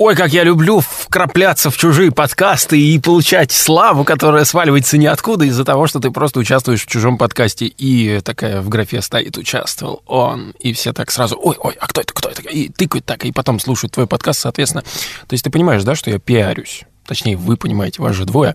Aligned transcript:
Ой, 0.00 0.14
как 0.14 0.32
я 0.32 0.44
люблю 0.44 0.78
вкрапляться 0.78 1.70
в 1.70 1.76
чужие 1.76 2.12
подкасты 2.12 2.80
и 2.80 3.00
получать 3.00 3.50
славу, 3.50 4.04
которая 4.04 4.44
сваливается 4.44 4.96
ниоткуда 4.96 5.46
из-за 5.46 5.64
того, 5.64 5.88
что 5.88 5.98
ты 5.98 6.12
просто 6.12 6.38
участвуешь 6.38 6.84
в 6.84 6.86
чужом 6.86 7.18
подкасте. 7.18 7.66
И 7.66 8.20
такая 8.20 8.60
в 8.60 8.68
графе 8.68 9.02
стоит 9.02 9.36
«участвовал 9.36 10.04
он». 10.06 10.54
И 10.60 10.72
все 10.72 10.92
так 10.92 11.10
сразу 11.10 11.36
«Ой, 11.42 11.56
ой, 11.58 11.74
а 11.80 11.88
кто 11.88 12.00
это, 12.00 12.12
кто 12.14 12.28
это?» 12.28 12.42
И 12.42 12.68
тыкают 12.68 13.06
так, 13.06 13.24
и 13.24 13.32
потом 13.32 13.58
слушают 13.58 13.92
твой 13.92 14.06
подкаст, 14.06 14.38
соответственно. 14.38 14.82
То 14.82 15.34
есть 15.34 15.42
ты 15.42 15.50
понимаешь, 15.50 15.82
да, 15.82 15.96
что 15.96 16.10
я 16.10 16.20
пиарюсь? 16.20 16.84
Точнее, 17.08 17.36
вы 17.36 17.56
понимаете, 17.56 18.02
вас 18.02 18.14
же 18.14 18.26
двое. 18.26 18.54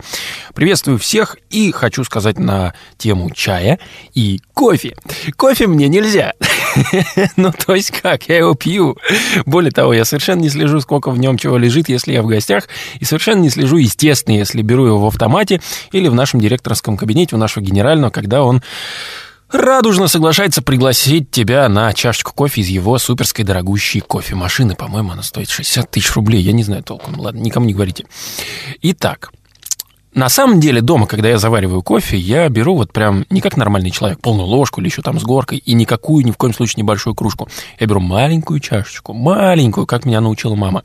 Приветствую 0.53 0.99
всех 0.99 1.37
и 1.49 1.71
хочу 1.71 2.03
сказать 2.03 2.37
на 2.37 2.73
тему 2.97 3.31
чая 3.31 3.79
и 4.13 4.39
кофе. 4.53 4.95
Кофе 5.35 5.67
мне 5.67 5.87
нельзя. 5.87 6.33
ну, 7.35 7.51
то 7.51 7.75
есть 7.75 7.91
как, 7.91 8.29
я 8.29 8.37
его 8.37 8.53
пью. 8.53 8.97
Более 9.45 9.71
того, 9.71 9.93
я 9.93 10.05
совершенно 10.05 10.41
не 10.41 10.49
слежу, 10.49 10.79
сколько 10.79 11.09
в 11.09 11.17
нем 11.17 11.37
чего 11.37 11.57
лежит, 11.57 11.89
если 11.89 12.13
я 12.13 12.21
в 12.21 12.27
гостях, 12.27 12.69
и 12.99 13.05
совершенно 13.05 13.41
не 13.41 13.49
слежу, 13.49 13.77
естественно, 13.77 14.35
если 14.35 14.61
беру 14.61 14.85
его 14.85 14.99
в 14.99 15.07
автомате 15.07 15.59
или 15.91 16.07
в 16.07 16.13
нашем 16.13 16.39
директорском 16.39 16.95
кабинете 16.95 17.35
у 17.35 17.39
нашего 17.39 17.63
генерального, 17.63 18.11
когда 18.11 18.43
он 18.43 18.61
радужно 19.53 20.07
соглашается 20.07 20.61
пригласить 20.61 21.31
тебя 21.31 21.69
на 21.69 21.93
чашечку 21.93 22.33
кофе 22.33 22.61
из 22.61 22.67
его 22.67 22.97
суперской 22.97 23.45
дорогущей 23.45 24.01
кофемашины. 24.01 24.75
По-моему, 24.75 25.11
она 25.11 25.23
стоит 25.23 25.49
60 25.49 25.89
тысяч 25.89 26.13
рублей. 26.15 26.41
Я 26.41 26.51
не 26.51 26.63
знаю 26.63 26.83
толком. 26.83 27.19
Ладно, 27.19 27.39
никому 27.39 27.65
не 27.65 27.73
говорите. 27.73 28.05
Итак, 28.81 29.31
на 30.13 30.29
самом 30.29 30.59
деле 30.59 30.81
дома, 30.81 31.07
когда 31.07 31.29
я 31.29 31.37
завариваю 31.37 31.81
кофе, 31.81 32.17
я 32.17 32.47
беру 32.49 32.75
вот 32.75 32.93
прям 32.93 33.25
не 33.29 33.41
как 33.41 33.57
нормальный 33.57 33.89
человек, 33.89 34.19
полную 34.19 34.47
ложку 34.47 34.79
или 34.79 34.87
еще 34.87 35.01
там 35.01 35.19
с 35.19 35.23
горкой, 35.23 35.57
и 35.57 35.73
никакую, 35.73 36.25
ни 36.25 36.31
в 36.31 36.37
коем 36.37 36.53
случае 36.53 36.83
небольшую 36.83 37.15
кружку. 37.15 37.47
Я 37.79 37.87
беру 37.87 37.99
маленькую 37.99 38.59
чашечку, 38.59 39.13
маленькую, 39.13 39.87
как 39.87 40.05
меня 40.05 40.21
научила 40.21 40.55
мама. 40.55 40.83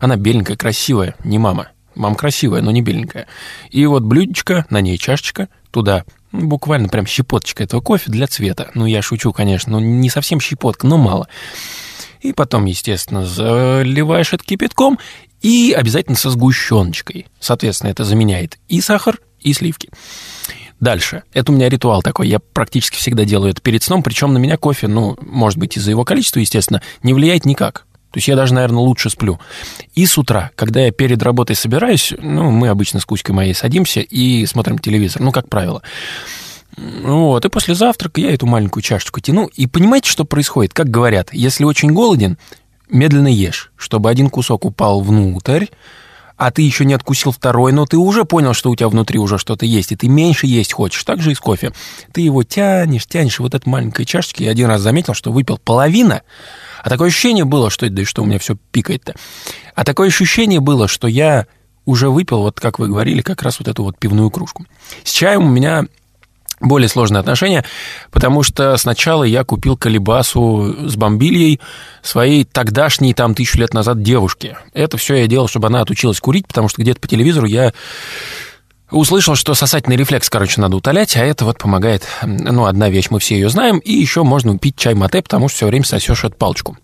Она 0.00 0.16
беленькая, 0.16 0.56
красивая, 0.56 1.14
не 1.24 1.38
мама. 1.38 1.68
Мама 1.94 2.14
красивая, 2.14 2.60
но 2.60 2.70
не 2.70 2.82
беленькая. 2.82 3.26
И 3.70 3.84
вот 3.86 4.02
блюдечко, 4.04 4.66
на 4.70 4.80
ней 4.80 4.98
чашечка, 4.98 5.48
туда 5.70 6.04
буквально 6.32 6.88
прям 6.88 7.06
щепоточка 7.06 7.64
этого 7.64 7.80
кофе 7.80 8.10
для 8.10 8.26
цвета. 8.26 8.70
Ну, 8.74 8.86
я 8.86 9.02
шучу, 9.02 9.32
конечно, 9.32 9.72
но 9.72 9.80
не 9.80 10.10
совсем 10.10 10.40
щепотка, 10.40 10.86
но 10.86 10.96
мало. 10.96 11.28
И 12.20 12.32
потом, 12.32 12.64
естественно, 12.64 13.24
заливаешь 13.24 14.32
это 14.32 14.44
кипятком 14.44 14.98
и 15.40 15.74
обязательно 15.76 16.16
со 16.16 16.30
сгущеночкой. 16.30 17.26
Соответственно, 17.38 17.90
это 17.90 18.04
заменяет 18.04 18.58
и 18.68 18.80
сахар, 18.80 19.20
и 19.40 19.52
сливки. 19.52 19.88
Дальше. 20.80 21.24
Это 21.32 21.50
у 21.50 21.54
меня 21.54 21.68
ритуал 21.68 22.02
такой. 22.02 22.28
Я 22.28 22.38
практически 22.38 22.96
всегда 22.96 23.24
делаю 23.24 23.50
это 23.50 23.60
перед 23.60 23.82
сном. 23.82 24.02
Причем 24.02 24.32
на 24.32 24.38
меня 24.38 24.56
кофе, 24.56 24.86
ну, 24.86 25.16
может 25.20 25.58
быть, 25.58 25.76
из-за 25.76 25.90
его 25.90 26.04
количества, 26.04 26.38
естественно, 26.38 26.82
не 27.02 27.14
влияет 27.14 27.44
никак. 27.44 27.84
То 28.18 28.20
есть 28.20 28.26
я 28.26 28.34
даже, 28.34 28.52
наверное, 28.52 28.80
лучше 28.80 29.10
сплю. 29.10 29.38
И 29.94 30.04
с 30.04 30.18
утра, 30.18 30.50
когда 30.56 30.80
я 30.80 30.90
перед 30.90 31.22
работой 31.22 31.54
собираюсь, 31.54 32.12
ну, 32.18 32.50
мы 32.50 32.66
обычно 32.66 32.98
с 32.98 33.04
Кузькой 33.04 33.32
моей 33.32 33.54
садимся 33.54 34.00
и 34.00 34.44
смотрим 34.44 34.80
телевизор, 34.80 35.22
ну, 35.22 35.30
как 35.30 35.48
правило. 35.48 35.82
Вот, 36.76 37.44
и 37.44 37.48
после 37.48 37.76
завтрака 37.76 38.20
я 38.20 38.34
эту 38.34 38.44
маленькую 38.46 38.82
чашечку 38.82 39.20
тяну. 39.20 39.48
И 39.54 39.68
понимаете, 39.68 40.10
что 40.10 40.24
происходит? 40.24 40.74
Как 40.74 40.90
говорят, 40.90 41.32
если 41.32 41.62
очень 41.62 41.92
голоден, 41.92 42.38
медленно 42.90 43.28
ешь, 43.28 43.70
чтобы 43.76 44.10
один 44.10 44.30
кусок 44.30 44.64
упал 44.64 45.00
внутрь, 45.00 45.66
а 46.38 46.52
ты 46.52 46.62
еще 46.62 46.84
не 46.84 46.94
откусил 46.94 47.32
второй, 47.32 47.72
но 47.72 47.84
ты 47.84 47.98
уже 47.98 48.24
понял, 48.24 48.54
что 48.54 48.70
у 48.70 48.76
тебя 48.76 48.88
внутри 48.88 49.18
уже 49.18 49.38
что-то 49.38 49.66
есть, 49.66 49.92
и 49.92 49.96
ты 49.96 50.08
меньше 50.08 50.46
есть 50.46 50.72
хочешь. 50.72 51.02
Так 51.02 51.20
же 51.20 51.32
и 51.32 51.34
с 51.34 51.40
кофе. 51.40 51.72
Ты 52.12 52.20
его 52.20 52.44
тянешь, 52.44 53.06
тянешь, 53.06 53.40
и 53.40 53.42
вот 53.42 53.54
этой 53.54 53.68
маленькой 53.68 54.06
чашечки. 54.06 54.44
Я 54.44 54.52
один 54.52 54.68
раз 54.68 54.80
заметил, 54.80 55.14
что 55.14 55.32
выпил 55.32 55.58
половина, 55.58 56.22
а 56.82 56.88
такое 56.88 57.08
ощущение 57.08 57.44
было, 57.44 57.70
что 57.70 57.90
да 57.90 58.02
и 58.02 58.04
что 58.04 58.22
у 58.22 58.24
меня 58.24 58.38
все 58.38 58.56
пикает-то. 58.70 59.14
А 59.74 59.84
такое 59.84 60.08
ощущение 60.08 60.60
было, 60.60 60.86
что 60.86 61.08
я 61.08 61.46
уже 61.84 62.08
выпил, 62.08 62.42
вот 62.42 62.60
как 62.60 62.78
вы 62.78 62.86
говорили, 62.86 63.20
как 63.20 63.42
раз 63.42 63.58
вот 63.58 63.66
эту 63.66 63.82
вот 63.82 63.98
пивную 63.98 64.30
кружку. 64.30 64.64
С 65.02 65.10
чаем 65.10 65.44
у 65.44 65.48
меня 65.48 65.86
более 66.60 66.88
сложные 66.88 67.20
отношения, 67.20 67.64
потому 68.10 68.42
что 68.42 68.76
сначала 68.76 69.24
я 69.24 69.44
купил 69.44 69.76
колебасу 69.76 70.74
с 70.88 70.96
бомбильей 70.96 71.60
своей 72.02 72.44
тогдашней, 72.44 73.14
там, 73.14 73.34
тысячу 73.34 73.58
лет 73.58 73.74
назад 73.74 74.02
девушке. 74.02 74.58
Это 74.72 74.96
все 74.96 75.16
я 75.16 75.26
делал, 75.26 75.48
чтобы 75.48 75.68
она 75.68 75.80
отучилась 75.80 76.20
курить, 76.20 76.46
потому 76.46 76.68
что 76.68 76.82
где-то 76.82 77.00
по 77.00 77.08
телевизору 77.08 77.46
я 77.46 77.72
Услышал, 78.90 79.34
что 79.34 79.52
сосательный 79.52 79.96
рефлекс, 79.96 80.30
короче, 80.30 80.62
надо 80.62 80.76
утолять, 80.76 81.14
а 81.16 81.20
это 81.20 81.44
вот 81.44 81.58
помогает, 81.58 82.04
ну, 82.22 82.64
одна 82.64 82.88
вещь, 82.88 83.08
мы 83.10 83.18
все 83.18 83.34
ее 83.34 83.50
знаем, 83.50 83.80
и 83.80 83.92
еще 83.92 84.22
можно 84.22 84.56
пить 84.56 84.76
чай 84.76 84.94
мате, 84.94 85.20
потому 85.20 85.48
что 85.48 85.56
все 85.56 85.66
время 85.66 85.84
сосешь 85.84 86.24
эту 86.24 86.36
палочку. 86.36 86.78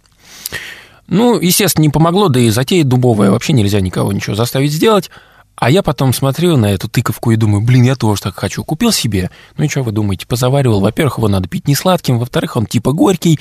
Ну, 1.06 1.40
естественно, 1.40 1.82
не 1.82 1.88
помогло, 1.88 2.28
да 2.28 2.40
и 2.40 2.50
затея 2.50 2.84
дубовая, 2.84 3.30
вообще 3.30 3.54
нельзя 3.54 3.80
никого 3.80 4.12
ничего 4.12 4.36
заставить 4.36 4.72
сделать. 4.72 5.10
А 5.56 5.70
я 5.70 5.82
потом 5.82 6.12
смотрю 6.12 6.56
на 6.56 6.72
эту 6.72 6.88
тыковку 6.88 7.30
и 7.30 7.36
думаю, 7.36 7.62
блин, 7.62 7.84
я 7.84 7.94
тоже 7.94 8.22
так 8.22 8.34
хочу. 8.34 8.64
Купил 8.64 8.92
себе, 8.92 9.30
ну 9.56 9.64
и 9.64 9.68
что 9.68 9.82
вы 9.82 9.92
думаете, 9.92 10.26
позаваривал. 10.26 10.80
Во-первых, 10.80 11.18
его 11.18 11.28
надо 11.28 11.48
пить 11.48 11.68
не 11.68 11.74
сладким, 11.74 12.18
во-вторых, 12.18 12.56
он 12.56 12.66
типа 12.66 12.92
горький, 12.92 13.38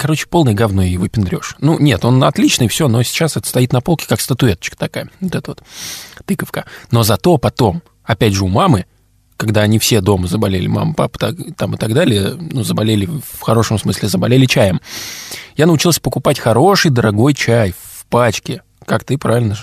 Короче, 0.00 0.26
полное 0.26 0.54
говно 0.54 0.80
и 0.80 0.96
выпендрешь. 0.96 1.56
Ну, 1.58 1.78
нет, 1.78 2.06
он 2.06 2.24
отличный, 2.24 2.68
все, 2.68 2.88
но 2.88 3.02
сейчас 3.02 3.36
это 3.36 3.46
стоит 3.46 3.70
на 3.74 3.82
полке, 3.82 4.06
как 4.08 4.22
статуэточка 4.22 4.74
такая. 4.74 5.10
Вот 5.20 5.34
эта 5.34 5.50
вот 5.50 5.62
тыковка. 6.24 6.64
Но 6.90 7.02
зато 7.02 7.36
потом, 7.36 7.82
опять 8.02 8.32
же, 8.32 8.44
у 8.44 8.48
мамы, 8.48 8.86
когда 9.36 9.60
они 9.60 9.78
все 9.78 10.00
дома 10.00 10.26
заболели, 10.26 10.68
мама, 10.68 10.94
папа 10.94 11.18
так, 11.18 11.34
там 11.54 11.74
и 11.74 11.76
так 11.76 11.92
далее, 11.92 12.34
ну, 12.38 12.62
заболели, 12.62 13.04
в 13.04 13.42
хорошем 13.42 13.78
смысле, 13.78 14.08
заболели 14.08 14.46
чаем, 14.46 14.80
я 15.56 15.66
научился 15.66 16.00
покупать 16.00 16.38
хороший, 16.38 16.90
дорогой 16.90 17.34
чай 17.34 17.72
в 17.72 18.06
пачке. 18.06 18.62
Как 18.86 19.04
ты 19.04 19.18
правильно 19.18 19.54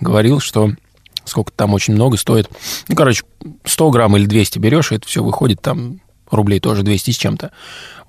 говорил, 0.00 0.40
что 0.40 0.70
сколько 1.24 1.52
там 1.52 1.74
очень 1.74 1.94
много 1.94 2.16
стоит. 2.16 2.48
Ну, 2.88 2.96
короче, 2.96 3.24
100 3.64 3.90
грамм 3.90 4.16
или 4.16 4.26
200 4.26 4.58
берешь, 4.58 4.92
и 4.92 4.96
это 4.96 5.06
все 5.06 5.22
выходит 5.22 5.60
там 5.60 6.00
рублей 6.30 6.60
тоже 6.60 6.82
200 6.82 7.10
с 7.10 7.16
чем-то. 7.16 7.52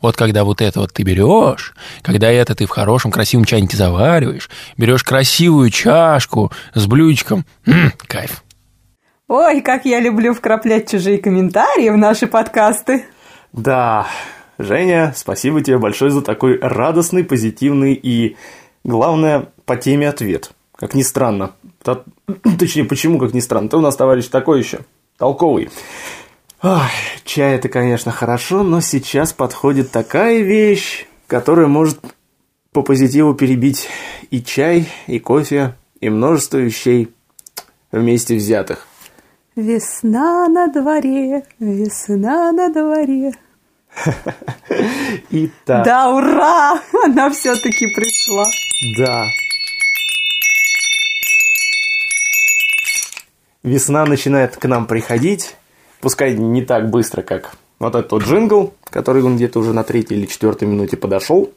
Вот 0.02 0.16
когда 0.16 0.44
вот 0.44 0.62
это 0.62 0.80
вот 0.80 0.94
ты 0.94 1.04
берешь, 1.04 1.74
когда 2.02 2.32
это 2.32 2.56
ты 2.56 2.66
в 2.66 2.70
хорошем 2.70 3.12
красивом 3.12 3.46
чайнике 3.46 3.78
завариваешь, 3.78 4.50
берешь 4.78 5.04
красивую 5.04 5.70
чашку 5.70 6.52
с 6.74 6.86
блюдечком, 6.88 7.46
м-м, 7.66 7.94
кайф. 8.08 8.44
Ой, 9.28 9.62
как 9.62 9.86
я 9.86 10.00
люблю 10.00 10.34
вкраплять 10.34 10.90
чужие 10.90 11.18
комментарии 11.18 11.90
в 11.90 11.98
наши 11.98 12.28
подкасты. 12.28 13.06
Да, 13.54 14.08
Женя, 14.58 15.14
спасибо 15.16 15.62
тебе 15.62 15.78
большое 15.78 16.12
за 16.12 16.22
такой 16.22 16.60
радостный, 16.60 17.24
позитивный 17.24 17.94
и, 17.94 18.36
главное, 18.84 19.48
по 19.66 19.76
теме 19.78 20.10
ответ. 20.10 20.52
Как 20.76 20.96
ни 20.96 21.04
странно. 21.04 21.52
Точнее, 22.60 22.86
почему, 22.86 23.20
как 23.20 23.34
ни 23.34 23.40
странно? 23.40 23.70
Ты 23.70 23.78
у 23.78 23.82
нас, 23.82 23.96
товарищ, 23.96 24.28
такой 24.28 24.60
еще 24.60 24.80
толковый. 25.18 25.70
Ой, 26.64 26.80
чай 27.26 27.56
это, 27.56 27.70
конечно, 27.70 28.12
хорошо, 28.12 28.64
но 28.64 28.82
сейчас 28.82 29.34
подходит 29.34 29.92
такая 29.92 30.42
вещь, 30.42 31.08
которая 31.28 31.68
может 31.68 32.00
по 32.72 32.84
позитиву 32.84 33.34
перебить 33.34 33.88
и 34.30 34.42
чай, 34.42 34.88
и 35.08 35.20
кофе, 35.20 35.76
и 36.00 36.10
множество 36.10 36.58
вещей 36.58 37.14
вместе 37.92 38.36
взятых. 38.36 38.88
Весна 39.56 40.48
на 40.48 40.68
дворе, 40.68 41.44
весна 41.60 42.52
на 42.52 42.70
дворе. 42.70 43.34
Итак. 45.30 45.84
Да, 45.86 46.10
ура! 46.10 46.80
Она 47.04 47.30
все-таки 47.32 47.88
пришла. 47.94 48.46
Да. 48.98 49.26
Весна 53.64 54.06
начинает 54.06 54.58
к 54.58 54.66
нам 54.68 54.88
приходить, 54.88 55.56
пускай 56.00 56.36
не 56.36 56.64
так 56.64 56.90
быстро, 56.90 57.22
как 57.22 57.56
вот 57.80 57.96
этот 57.96 58.12
вот 58.12 58.24
джингл, 58.24 58.74
который 58.86 59.24
он 59.24 59.36
где-то 59.36 59.60
уже 59.60 59.74
на 59.74 59.84
третьей 59.84 60.18
или 60.18 60.26
четвертой 60.26 60.68
минуте 60.68 60.98
подошел. 60.98 61.52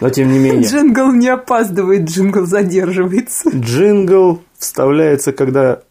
Но 0.00 0.10
тем 0.10 0.32
не 0.32 0.38
менее. 0.38 0.68
Джингл 0.68 1.12
не 1.12 1.28
опаздывает, 1.28 2.08
джингл 2.08 2.46
задерживается. 2.46 3.50
Джингл 3.54 4.42
вставляется, 4.56 5.32
когда 5.32 5.82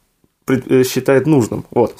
э, 0.47 0.83
считает 0.83 1.27
нужным. 1.27 1.65
Вот. 1.71 1.95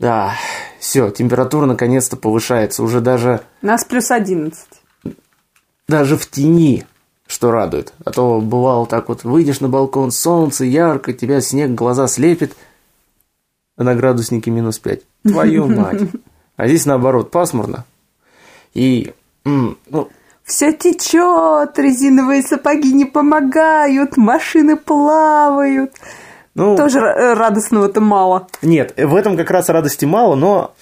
Да, 0.00 0.34
все, 0.80 1.10
температура 1.10 1.66
наконец-то 1.66 2.16
повышается. 2.16 2.82
Уже 2.82 3.00
даже... 3.00 3.42
У 3.62 3.66
нас 3.66 3.84
плюс 3.84 4.10
11. 4.10 4.64
Даже 5.86 6.16
в 6.16 6.28
тени, 6.28 6.84
что 7.30 7.50
радует. 7.50 7.92
А 8.04 8.10
то 8.10 8.40
бывало 8.40 8.86
так 8.86 9.08
вот, 9.08 9.24
выйдешь 9.24 9.60
на 9.60 9.68
балкон, 9.68 10.10
солнце 10.10 10.64
ярко, 10.64 11.12
тебя 11.12 11.40
снег 11.40 11.70
глаза 11.70 12.06
слепит– 12.08 12.56
а 13.80 13.82
на 13.82 13.94
градуснике 13.94 14.50
минус 14.50 14.78
5. 14.78 15.00
Твою 15.22 15.66
мать. 15.74 16.02
А 16.56 16.68
здесь 16.68 16.84
наоборот, 16.84 17.30
пасмурно. 17.30 17.86
И, 18.74 19.14
ну... 19.44 20.08
Все 20.44 20.72
течет, 20.72 21.78
резиновые 21.78 22.42
сапоги 22.42 22.92
не 22.92 23.06
помогают, 23.06 24.18
машины 24.18 24.76
плавают. 24.76 25.94
Ну, 26.54 26.76
Тоже 26.76 27.00
радостного-то 27.00 28.02
мало. 28.02 28.48
Нет, 28.60 28.92
в 28.98 29.14
этом 29.14 29.38
как 29.38 29.50
раз 29.50 29.70
радости 29.70 30.04
мало, 30.04 30.34
но 30.34 30.74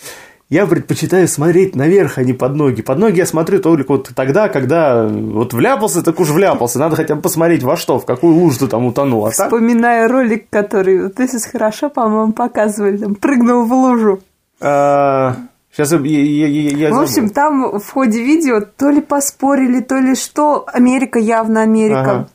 я 0.51 0.67
предпочитаю 0.67 1.29
смотреть 1.29 1.77
наверх, 1.77 2.17
а 2.19 2.23
не 2.25 2.33
под 2.33 2.55
ноги. 2.55 2.81
Под 2.83 2.99
ноги 2.99 3.19
я 3.19 3.27
смотрю 3.27 3.61
только 3.61 3.93
вот 3.93 4.11
тогда, 4.15 4.49
когда 4.49 5.07
вот 5.07 5.53
вляпался, 5.53 6.03
так 6.03 6.19
уж 6.21 6.31
вляпался. 6.31 6.79
Надо 6.79 6.97
хотя 6.97 7.15
бы 7.17 7.21
посмотреть 7.23 7.63
во 7.63 7.77
что, 7.77 7.99
в 7.99 8.07
какую 8.07 8.35
лужу 8.35 8.61
ты 8.61 8.67
там 8.69 8.87
утонул. 8.87 9.27
А 9.27 9.31
так... 9.31 9.47
Вспоминая 9.49 10.09
ролик, 10.09 10.47
который 10.51 11.03
вот 11.03 11.13
здесь 11.19 11.47
хорошо, 11.47 11.91
по-моему, 11.91 12.33
показывали, 12.33 12.97
там 12.97 13.15
прыгнул 13.15 13.65
в 13.65 13.73
лужу. 13.73 14.21
А, 14.61 15.37
Сейчас 15.71 15.93
я, 15.93 15.99
я, 15.99 16.47
я, 16.47 16.71
я 16.71 16.95
В 16.95 17.01
общем, 17.01 17.29
забыл. 17.29 17.35
там 17.35 17.79
в 17.79 17.91
ходе 17.93 18.23
видео 18.25 18.61
то 18.61 18.89
ли 18.89 19.01
поспорили, 19.01 19.81
то 19.81 19.97
ли 19.99 20.15
что. 20.17 20.65
Америка, 20.73 21.19
явно 21.19 21.61
Америка. 21.63 22.29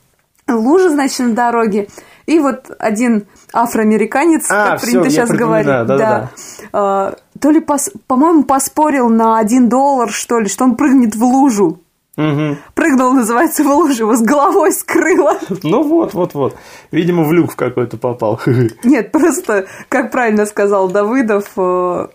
Лужа, 0.48 0.90
значит, 0.90 1.18
на 1.20 1.34
дороге. 1.34 1.88
И 2.26 2.38
вот 2.38 2.70
один 2.78 3.26
афроамериканец, 3.52 4.50
А, 4.50 4.70
как 4.70 4.78
всё, 4.80 4.86
принято 4.86 5.10
сейчас 5.10 5.30
говорить, 5.30 5.66
да-да-да. 5.66 6.30
а, 6.72 7.14
то 7.44 7.50
ли, 7.50 7.60
пос- 7.60 7.92
по-моему, 8.06 8.44
поспорил 8.44 9.10
на 9.10 9.38
один 9.38 9.68
доллар, 9.68 10.10
что 10.10 10.38
ли, 10.38 10.48
что 10.48 10.64
он 10.64 10.76
прыгнет 10.76 11.14
в 11.14 11.22
лужу. 11.22 11.78
Мгм. 12.16 12.56
Прыгнул, 12.72 13.12
называется, 13.12 13.62
в 13.62 13.66
лужу, 13.66 14.04
его 14.04 14.16
с 14.16 14.22
головой 14.22 14.72
скрыло. 14.72 15.38
Ну 15.62 15.82
вот, 15.82 16.14
вот, 16.14 16.32
вот. 16.32 16.56
Видимо, 16.90 17.24
в 17.24 17.32
люк 17.34 17.54
какой-то 17.54 17.98
попал. 17.98 18.40
Нет, 18.82 19.12
просто, 19.12 19.66
как 19.90 20.10
правильно 20.10 20.46
сказал 20.46 20.88
Давыдов, 20.88 21.50
э, 21.58 22.06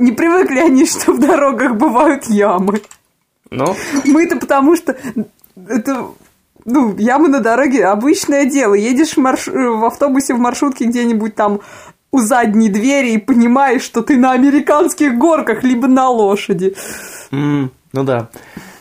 не 0.00 0.10
привыкли 0.10 0.58
они, 0.58 0.86
что 0.86 1.12
в 1.12 1.20
дорогах 1.20 1.76
бывают 1.76 2.24
ямы. 2.24 2.80
Ну, 3.50 3.76
Мы-то 4.04 4.40
потому 4.40 4.74
что 4.74 4.96
это 5.68 6.06
ну, 6.64 6.96
ямы 6.96 7.28
на 7.28 7.38
дороге 7.38 7.86
обычное 7.86 8.44
дело. 8.44 8.74
Едешь 8.74 9.12
в, 9.12 9.18
марш- 9.18 9.52
в 9.52 9.84
автобусе 9.84 10.34
в 10.34 10.40
маршрутке 10.40 10.86
где-нибудь 10.86 11.36
там 11.36 11.60
у 12.14 12.20
задней 12.20 12.68
двери 12.68 13.14
и 13.14 13.18
понимаешь, 13.18 13.82
что 13.82 14.00
ты 14.00 14.16
на 14.16 14.32
американских 14.32 15.18
горках, 15.18 15.64
либо 15.64 15.88
на 15.88 16.08
лошади. 16.08 16.76
м, 17.32 17.72
ну 17.92 18.04
да. 18.04 18.28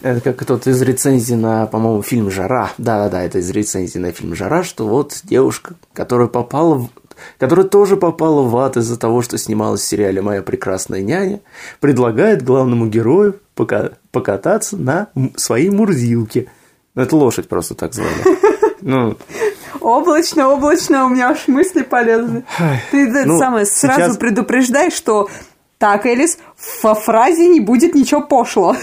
Это 0.03 0.21
как 0.21 0.45
тот 0.45 0.68
из 0.68 0.81
рецензии 0.83 1.33
на, 1.33 1.65
по-моему, 1.65 2.03
фильм 2.03 2.30
«Жара». 2.30 2.71
Да-да-да, 2.77 3.24
это 3.24 3.39
из 3.39 3.50
рецензии 3.50 3.97
на 3.97 4.12
фильм 4.12 4.35
«Жара», 4.35 4.63
что 4.63 4.88
вот 4.88 5.21
девушка, 5.24 5.74
которая 5.94 6.27
попала 6.27 6.75
в 6.75 6.89
которая 7.39 7.65
тоже 7.65 7.95
попала 7.95 8.41
в 8.41 8.56
ад 8.57 8.75
из-за 8.77 9.00
того, 9.00 9.21
что 9.21 9.38
снималась 9.38 9.81
в 9.81 9.86
сериале 9.86 10.21
«Моя 10.21 10.41
прекрасная 10.41 11.01
няня», 11.01 11.39
предлагает 11.79 12.44
главному 12.44 12.88
герою 12.88 13.39
пока- 13.56 13.91
покататься 14.12 14.77
на 14.77 15.07
своей 15.38 15.69
мурзилке. 15.69 16.47
Ну, 16.95 17.01
это 17.01 17.15
лошадь 17.15 17.47
просто 17.47 17.74
так 17.74 17.94
звали. 17.94 18.13
Ну, 18.86 19.15
Облачно, 19.81 20.50
облачно, 20.50 21.06
у 21.06 21.10
меня 21.10 21.30
аж 21.30 21.48
мысли 21.48 21.81
полезли. 21.84 22.44
Ты 22.92 23.10
это 23.10 23.28
ну, 23.28 23.40
самое 23.40 23.66
сразу 23.66 24.00
сейчас- 24.02 24.18
предупреждай, 24.18 24.92
что 24.92 25.30
так, 25.78 26.06
Элис, 26.06 26.38
во 26.81 26.96
фразе 26.96 27.48
не 27.48 27.60
будет 27.60 27.94
ничего 27.96 28.22
пошло. 28.22 28.75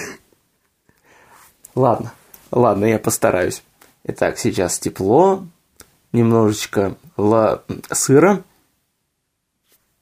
Ладно, 1.74 2.12
ладно, 2.50 2.84
я 2.84 2.98
постараюсь. 2.98 3.62
Итак, 4.04 4.38
сейчас 4.38 4.78
тепло, 4.78 5.44
немножечко 6.12 6.96
ла... 7.16 7.62
сыра, 7.92 8.42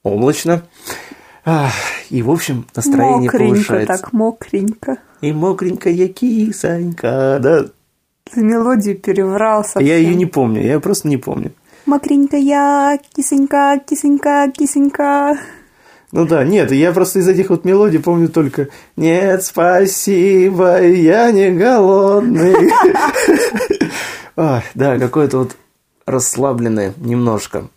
облачно. 0.03 0.63
Ах, 1.45 1.71
И, 2.09 2.21
в 2.21 2.29
общем, 2.29 2.67
настроение 2.75 3.31
мокренько, 3.31 3.53
повышается. 3.55 3.97
так 3.97 4.13
мокренько. 4.13 4.97
И 5.21 5.31
мокренькая 5.31 6.07
кисонька, 6.09 7.39
да. 7.41 7.65
Ты 8.33 8.41
мелодию 8.41 8.95
переврал 8.95 9.63
совсем. 9.63 9.87
Я 9.87 9.97
ее 9.97 10.15
не 10.15 10.25
помню, 10.25 10.61
я 10.61 10.79
просто 10.79 11.07
не 11.07 11.17
помню. 11.17 11.51
Мокренькая, 11.85 12.99
кисонька, 13.15 13.79
кисонька, 13.87 14.51
кисонька. 14.55 15.37
Ну 16.11 16.25
да, 16.25 16.43
нет, 16.43 16.71
я 16.71 16.91
просто 16.91 17.19
из 17.19 17.27
этих 17.27 17.49
вот 17.49 17.65
мелодий 17.65 17.99
помню 17.99 18.29
только 18.29 18.69
«Нет, 18.95 19.43
спасибо, 19.43 20.83
я 20.83 21.31
не 21.31 21.51
голодный». 21.51 22.71
Да, 24.35 24.97
какое-то 24.97 25.39
вот 25.39 25.57
расслабленное 26.05 26.93
немножко 26.95 27.67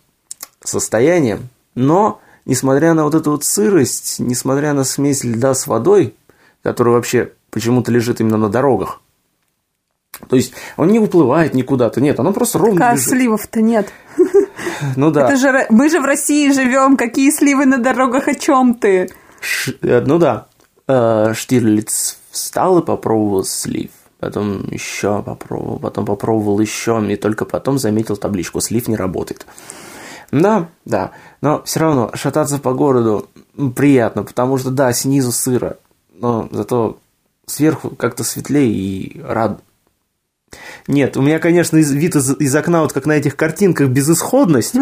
состояние, 0.63 1.41
но, 1.75 2.21
несмотря 2.45 2.93
на 2.93 3.03
вот 3.03 3.15
эту 3.15 3.31
вот 3.31 3.43
сырость, 3.43 4.15
несмотря 4.19 4.71
на 4.71 4.85
смесь 4.85 5.25
льда 5.25 5.55
с 5.55 5.67
водой, 5.67 6.15
которая 6.63 6.95
вообще 6.95 7.33
почему-то 7.51 7.91
лежит 7.91 8.21
именно 8.21 8.37
на 8.37 8.49
дорогах, 8.49 9.01
то 10.27 10.35
есть 10.35 10.53
он 10.77 10.89
не 10.89 10.99
уплывает 10.99 11.53
никуда-то, 11.53 12.01
нет, 12.01 12.19
оно 12.19 12.33
просто 12.33 12.59
ровно 12.59 12.89
А 12.89 12.93
лежит. 12.93 13.07
сливов-то 13.09 13.61
нет. 13.61 13.89
Ну 14.95 15.11
да. 15.11 15.27
Это 15.27 15.37
же, 15.37 15.65
мы 15.69 15.89
же 15.89 15.99
в 15.99 16.05
России 16.05 16.51
живем. 16.51 16.95
Какие 16.97 17.31
сливы 17.31 17.65
на 17.65 17.77
дорогах, 17.77 18.27
о 18.27 18.35
чем 18.35 18.75
ты? 18.75 19.09
Ш- 19.41 19.73
э, 19.81 20.01
ну 20.05 20.19
да. 20.19 20.47
Э, 20.87 21.33
Штирлиц 21.33 22.17
встал 22.31 22.79
и 22.79 22.85
попробовал 22.85 23.43
слив. 23.45 23.89
Потом 24.19 24.67
еще 24.69 25.21
попробовал, 25.21 25.79
потом 25.79 26.05
попробовал 26.05 26.59
еще, 26.59 27.03
и 27.09 27.15
только 27.15 27.45
потом 27.45 27.77
заметил 27.77 28.15
табличку 28.15 28.61
«Слив 28.61 28.87
не 28.87 28.95
работает». 28.95 29.45
Да, 30.31 30.69
да, 30.85 31.11
но 31.41 31.61
все 31.63 31.79
равно 31.81 32.09
шататься 32.13 32.57
по 32.57 32.73
городу 32.73 33.27
приятно, 33.75 34.23
потому 34.23 34.57
что, 34.57 34.71
да, 34.71 34.91
снизу 34.93 35.31
сыро, 35.31 35.77
но 36.13 36.47
зато 36.51 36.97
сверху 37.45 37.89
как-то 37.91 38.23
светлее 38.23 38.71
и 38.71 39.21
рад. 39.21 39.61
Нет, 40.87 41.17
у 41.17 41.21
меня, 41.21 41.39
конечно, 41.39 41.77
из- 41.77 41.91
вид 41.91 42.15
из, 42.15 42.35
из 42.39 42.55
окна, 42.55 42.81
вот 42.81 42.93
как 42.93 43.05
на 43.05 43.13
этих 43.13 43.35
картинках, 43.35 43.89
безысходность, 43.89 44.75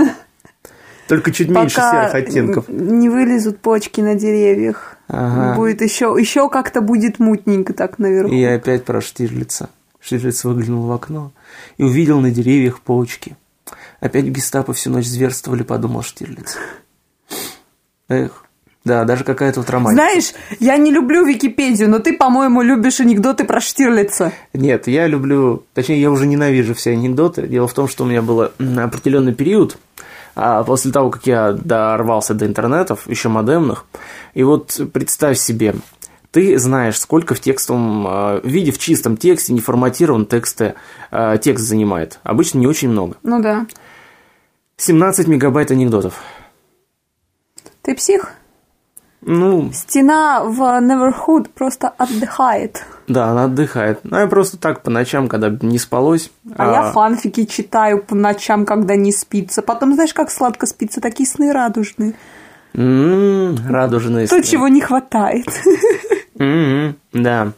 только 1.07 1.31
чуть 1.31 1.50
меньше 1.50 1.75
серых 1.75 2.13
оттенков. 2.13 2.69
не 2.69 3.09
вылезут 3.09 3.59
почки 3.59 4.01
на 4.01 4.15
деревьях. 4.15 4.97
Ага. 5.07 5.56
Будет 5.56 5.81
еще, 5.81 6.15
еще 6.18 6.50
как-то 6.50 6.81
будет 6.81 7.19
мутненько 7.19 7.73
так 7.73 8.00
наверху. 8.00 8.31
И 8.33 8.38
я 8.39 8.56
опять 8.56 8.85
про 8.85 9.01
Штирлица. 9.01 9.69
Штирлиц 10.00 10.44
выглянул 10.45 10.88
в 10.88 10.91
окно 10.91 11.31
и 11.77 11.83
увидел 11.83 12.21
на 12.21 12.31
деревьях 12.31 12.79
почки. 12.81 13.35
Опять 14.00 14.25
гестапо 14.25 14.73
всю 14.73 14.89
ночь 14.89 15.06
зверствовали, 15.06 15.63
подумал 15.63 16.01
Штирлиц. 16.01 16.57
Эх, 18.09 18.45
да, 18.83 19.04
даже 19.04 19.24
какая-то 19.24 19.60
вот 19.60 19.69
романтика. 19.69 20.04
Знаешь, 20.04 20.33
я 20.60 20.78
не 20.78 20.92
люблю 20.92 21.25
Википедию, 21.25 21.89
но 21.89 22.00
ты, 22.00 22.13
по-моему, 22.18 22.62
любишь 22.62 23.00
анекдоты 23.00 23.44
про 23.44 23.62
Штирлица. 23.62 24.31
Нет, 24.54 24.88
я 24.88 25.07
люблю, 25.07 25.63
точнее, 25.74 26.01
я 26.01 26.10
уже 26.10 26.25
ненавижу 26.25 26.74
все 26.74 26.92
анекдоты. 26.92 27.48
Дело 27.48 27.68
в 27.68 27.74
том, 27.74 27.88
что 27.88 28.04
у 28.04 28.07
меня 28.07 28.22
был 28.24 28.42
определенный 28.42 29.36
период, 29.36 29.78
а 30.36 30.63
после 30.63 30.92
того, 30.92 31.12
как 31.12 31.28
я 31.28 31.51
дорвался 31.51 32.33
до 32.33 32.45
интернетов, 32.48 33.07
еще 33.07 33.30
модемных, 33.30 33.86
и 34.33 34.44
вот 34.44 34.80
представь 34.92 35.38
себе, 35.38 35.75
ты 36.31 36.57
знаешь, 36.57 37.00
сколько 37.00 37.36
в 37.36 37.39
текстовом 37.39 38.07
э, 38.07 38.42
виде, 38.44 38.72
в 38.72 38.80
чистом 38.80 39.18
тексте, 39.18 39.54
неформатированном 39.54 40.25
тексте 40.25 40.75
э, 41.12 41.38
текст 41.42 41.66
занимает. 41.66 42.19
Обычно 42.24 42.60
не 42.60 42.68
очень 42.68 42.89
много. 42.89 43.18
Ну 43.22 43.42
да. 43.42 43.68
17 44.78 45.28
мегабайт 45.28 45.71
анекдотов. 45.71 46.16
Ты 47.81 47.95
псих? 47.95 48.33
Ну, 49.23 49.71
Стена 49.71 50.44
в 50.44 50.59
Neverhood 50.81 51.49
просто 51.54 51.90
отдыхает. 51.90 52.83
да, 53.07 53.28
она 53.28 53.44
отдыхает. 53.44 53.99
Ну, 54.04 54.18
я 54.18 54.25
просто 54.28 54.57
так 54.57 54.81
по 54.81 54.90
ночам, 54.90 55.28
когда 55.28 55.49
не 55.49 55.78
спалось. 55.78 56.31
А, 56.57 56.71
я 56.71 56.92
фанфики 56.92 57.45
читаю 57.45 58.01
по 58.01 58.16
ночам, 58.16 58.66
когда 58.66 58.95
не 58.95 59.11
спится. 59.11 59.61
Потом, 59.61 59.94
знаешь, 59.94 60.13
как 60.16 60.31
сладко 60.31 60.66
спится, 60.66 61.01
такие 61.01 61.28
сны 61.30 61.51
радужные. 61.54 62.13
м, 62.73 63.57
радужные 63.69 64.25
То, 64.28 64.35
сны. 64.37 64.44
чего 64.44 64.68
не 64.68 64.81
хватает. 64.81 65.45
Мгм, 66.35 66.95
Да. 67.13 67.51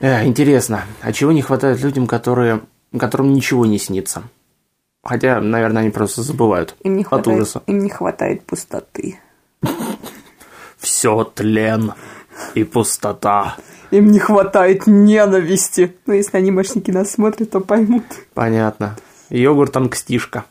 Э, 0.00 0.26
интересно, 0.26 0.82
а 1.00 1.12
чего 1.12 1.32
не 1.32 1.40
хватает 1.40 1.80
людям, 1.80 2.06
которые, 2.06 2.60
которым 2.98 3.32
ничего 3.32 3.64
не 3.64 3.78
снится? 3.78 4.24
Хотя, 5.02 5.40
наверное, 5.40 5.82
они 5.82 5.90
просто 5.90 6.22
забывают 6.22 6.74
Им 6.82 6.96
не 6.96 7.02
от 7.04 7.08
хватает, 7.08 7.38
ужаса. 7.40 7.62
им 7.66 7.78
не 7.78 7.88
хватает 7.88 8.42
пустоты. 8.44 9.18
Все 10.84 11.24
тлен 11.24 11.94
и 12.54 12.62
пустота. 12.62 13.56
Им 13.90 14.10
не 14.10 14.18
хватает 14.18 14.86
ненависти. 14.86 15.96
Ну, 16.04 16.12
если 16.12 16.36
анимешники 16.36 16.90
нас 16.90 17.12
смотрят, 17.12 17.50
то 17.50 17.60
поймут. 17.60 18.04
Понятно. 18.34 18.96
Йогурт 19.30 19.74
анкстишка. 19.78 20.44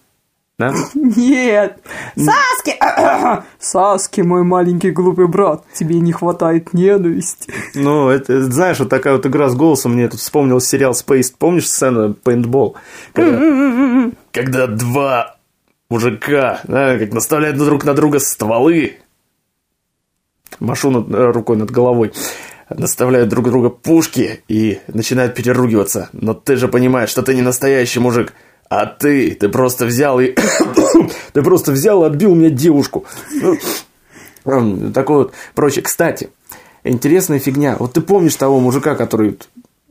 Да? 0.57 0.73
Нет. 0.95 1.83
Саски! 2.15 2.73
Саски, 3.59 4.21
мой 4.21 4.43
маленький 4.43 4.89
глупый 4.89 5.27
брат, 5.27 5.65
тебе 5.73 5.99
не 5.99 6.11
хватает 6.11 6.73
ненависти. 6.73 7.53
Ну, 7.75 8.09
это, 8.09 8.41
знаешь, 8.51 8.79
вот 8.79 8.89
такая 8.89 9.13
вот 9.13 9.27
игра 9.27 9.49
с 9.49 9.55
голосом. 9.55 9.93
Мне 9.93 10.07
тут 10.07 10.19
вспомнил 10.19 10.59
сериал 10.59 10.93
Space. 10.93 11.31
Помнишь 11.37 11.67
сцену 11.67 12.15
Paintball? 12.23 12.73
Когда, 13.13 14.11
когда 14.31 14.65
два 14.65 15.35
мужика, 15.91 16.61
да, 16.63 16.97
как 16.97 17.13
наставляют 17.13 17.57
друг 17.57 17.83
на 17.83 17.93
друга 17.93 18.19
стволы, 18.19 18.97
машу 20.59 20.89
над- 20.91 21.09
э, 21.13 21.31
рукой 21.31 21.57
над 21.57 21.71
головой, 21.71 22.11
наставляют 22.69 23.29
друг 23.29 23.45
друга 23.49 23.69
пушки 23.69 24.43
и 24.47 24.79
начинают 24.87 25.35
переругиваться. 25.35 26.09
Но 26.13 26.33
ты 26.33 26.55
же 26.55 26.67
понимаешь, 26.67 27.09
что 27.09 27.21
ты 27.21 27.35
не 27.35 27.41
настоящий 27.41 27.99
мужик. 27.99 28.33
А 28.69 28.85
ты, 28.87 29.31
ты 29.35 29.49
просто 29.49 29.85
взял 29.85 30.19
и... 30.19 30.33
ты 31.33 31.41
просто 31.43 31.71
взял 31.71 32.03
и 32.03 32.07
отбил 32.07 32.31
у 32.31 32.35
меня 32.35 32.49
девушку. 32.49 33.05
Ну, 33.41 33.57
Эм, 34.45 34.91
Такой 34.91 35.17
вот 35.17 35.33
прочее. 35.55 35.83
Кстати, 35.83 36.29
интересная 36.83 37.39
фигня. 37.39 37.75
Вот 37.79 37.93
ты 37.93 38.01
помнишь 38.01 38.35
того 38.35 38.59
мужика, 38.59 38.95
который 38.95 39.37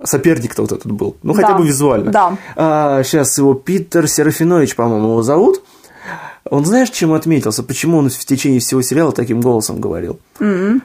соперник-то 0.05 0.63
вот 0.63 0.73
этот 0.73 0.91
был? 0.93 1.17
Ну, 1.23 1.33
хотя 1.33 1.49
Да. 1.53 1.59
бы 1.59 1.67
визуально. 1.67 2.11
Да. 2.11 3.03
сейчас 3.05 3.39
его 3.39 3.55
Питер 3.55 4.09
Серафинович, 4.09 4.75
по-моему, 4.77 5.09
его 5.11 5.23
зовут. 5.23 5.63
Он 6.53 6.67
знаешь, 6.67 6.91
чем 6.91 7.15
отметился? 7.15 7.63
Почему 7.63 7.97
он 7.97 8.11
в 8.11 8.25
течение 8.27 8.61
всего 8.61 8.83
сериала 8.83 9.11
таким 9.13 9.41
голосом 9.41 9.81
говорил? 9.81 10.19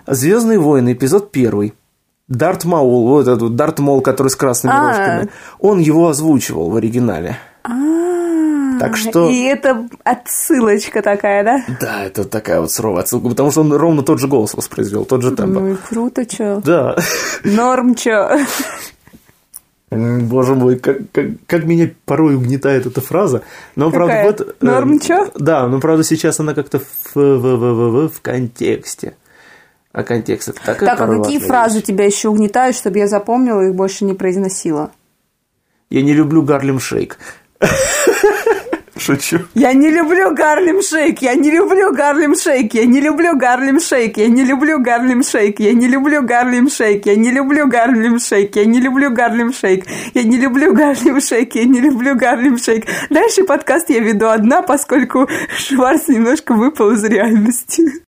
Звездные 0.08 0.60
войны, 0.60 0.94
эпизод 0.94 1.30
первый. 1.32 1.74
Дарт 2.30 2.64
Маул, 2.64 3.08
вот 3.10 3.28
этот 3.28 3.42
вот 3.42 3.56
Дарт 3.58 3.80
Мол, 3.80 4.00
который 4.00 4.30
с 4.30 4.36
красными 4.38 4.74
А. 4.74 4.88
рожками, 4.88 5.30
он 5.60 5.80
его 5.80 6.08
озвучивал 6.08 6.70
в 6.70 6.76
оригинале. 6.78 7.38
А, 7.66 8.80
Так 8.80 8.96
что- 8.96 9.30
И 9.30 9.42
это 9.42 9.90
отсылочка 10.06 11.02
такая, 11.02 11.44
да? 11.44 11.62
Да, 11.82 12.04
это 12.06 12.24
такая 12.24 12.62
вот 12.62 12.72
суровая 12.72 13.02
отсылка, 13.04 13.28
потому 13.28 13.52
что 13.52 13.60
он 13.62 13.74
ровно 13.74 14.04
тот 14.04 14.20
же 14.20 14.28
голос 14.30 14.54
воспроизвел, 14.54 15.04
тот 15.04 15.22
же 15.22 15.32
тембр. 15.36 15.60
Ну 15.62 15.74
и 15.74 15.76
круто, 15.76 16.26
чё. 16.26 16.62
Да. 16.64 16.96
Норм, 17.44 17.94
чё. 17.96 18.38
Боже 19.90 20.54
мой, 20.56 20.78
как, 20.78 20.98
как, 21.14 21.28
как 21.46 21.64
меня 21.64 21.90
порой 22.06 22.36
угнетает 22.36 22.86
эта 22.86 23.00
фраза. 23.00 23.44
Но, 23.76 23.90
правда, 23.90 24.14
Какая? 24.14 24.26
вот... 24.26 24.42
э, 24.42 24.66
Норм 24.66 25.00
чё? 25.00 25.32
Да, 25.36 25.68
но, 25.68 25.80
правда, 25.80 26.04
сейчас 26.04 26.40
она 26.42 26.54
как-то 26.54 26.80
в, 26.80 26.84
в, 27.16 27.38
в, 27.38 27.58
в, 27.58 27.92
в- 28.08 28.10
в 28.10 28.22
контексте. 28.22 29.16
А 29.94 30.04
контекст 30.04 30.50
это 30.50 30.60
такая 30.64 30.90
Так, 30.90 31.02
а 31.02 31.08
какие 31.08 31.40
фразы 31.40 31.82
тебя 31.82 32.06
еще 32.06 32.28
угнетают, 32.30 32.76
чтобы 32.76 32.98
я 33.00 33.08
запомнила 33.08 33.62
и 33.62 33.70
их 33.70 33.76
больше 33.76 34.04
не 34.04 34.14
произносила? 34.14 34.92
Я 35.90 36.02
не 36.02 36.14
люблю 36.14 36.42
Гарлем 36.44 36.80
Шейк. 36.80 37.18
Шучу. 39.00 39.40
Я 39.54 39.74
не 39.74 39.90
люблю 39.90 40.34
Гарлем 40.34 40.82
Шейк, 40.82 41.22
я 41.22 41.36
не 41.36 41.52
люблю 41.52 41.92
Гарлем 41.92 42.36
Шейк, 42.36 42.74
я 42.74 42.86
не 42.86 43.02
люблю 43.02 43.38
Гарлем 43.38 43.80
Шейк, 43.80 44.18
я 44.18 44.28
не 44.28 44.44
люблю 44.44 44.80
Гарлем 44.80 45.22
Шейк, 45.24 45.60
я 45.60 45.74
не 45.74 45.88
люблю 45.88 46.22
Гарлем 46.22 46.70
Шейк, 46.70 47.06
я 47.06 47.16
не 47.16 47.32
люблю 47.32 47.68
Гарлем 47.68 48.20
Шейк, 48.20 48.56
я 48.56 48.66
не 48.66 48.80
люблю 48.80 49.12
Гарлем 49.12 49.54
Шейк, 49.54 49.86
я 50.14 50.24
не 50.24 50.38
люблю 50.38 50.74
Гарлем 50.74 51.22
Шейк, 51.22 51.56
я 51.56 51.66
не 51.66 51.82
люблю 51.82 52.16
Гарлем 52.16 52.58
Шейк. 52.58 52.86
Дальше 53.10 53.44
подкаст 53.44 53.90
я 53.90 54.00
веду 54.00 54.28
одна, 54.28 54.62
поскольку 54.62 55.28
Шварц 55.58 56.08
немножко 56.08 56.54
выпал 56.54 56.92
из 56.92 57.04
реальности. 57.04 58.07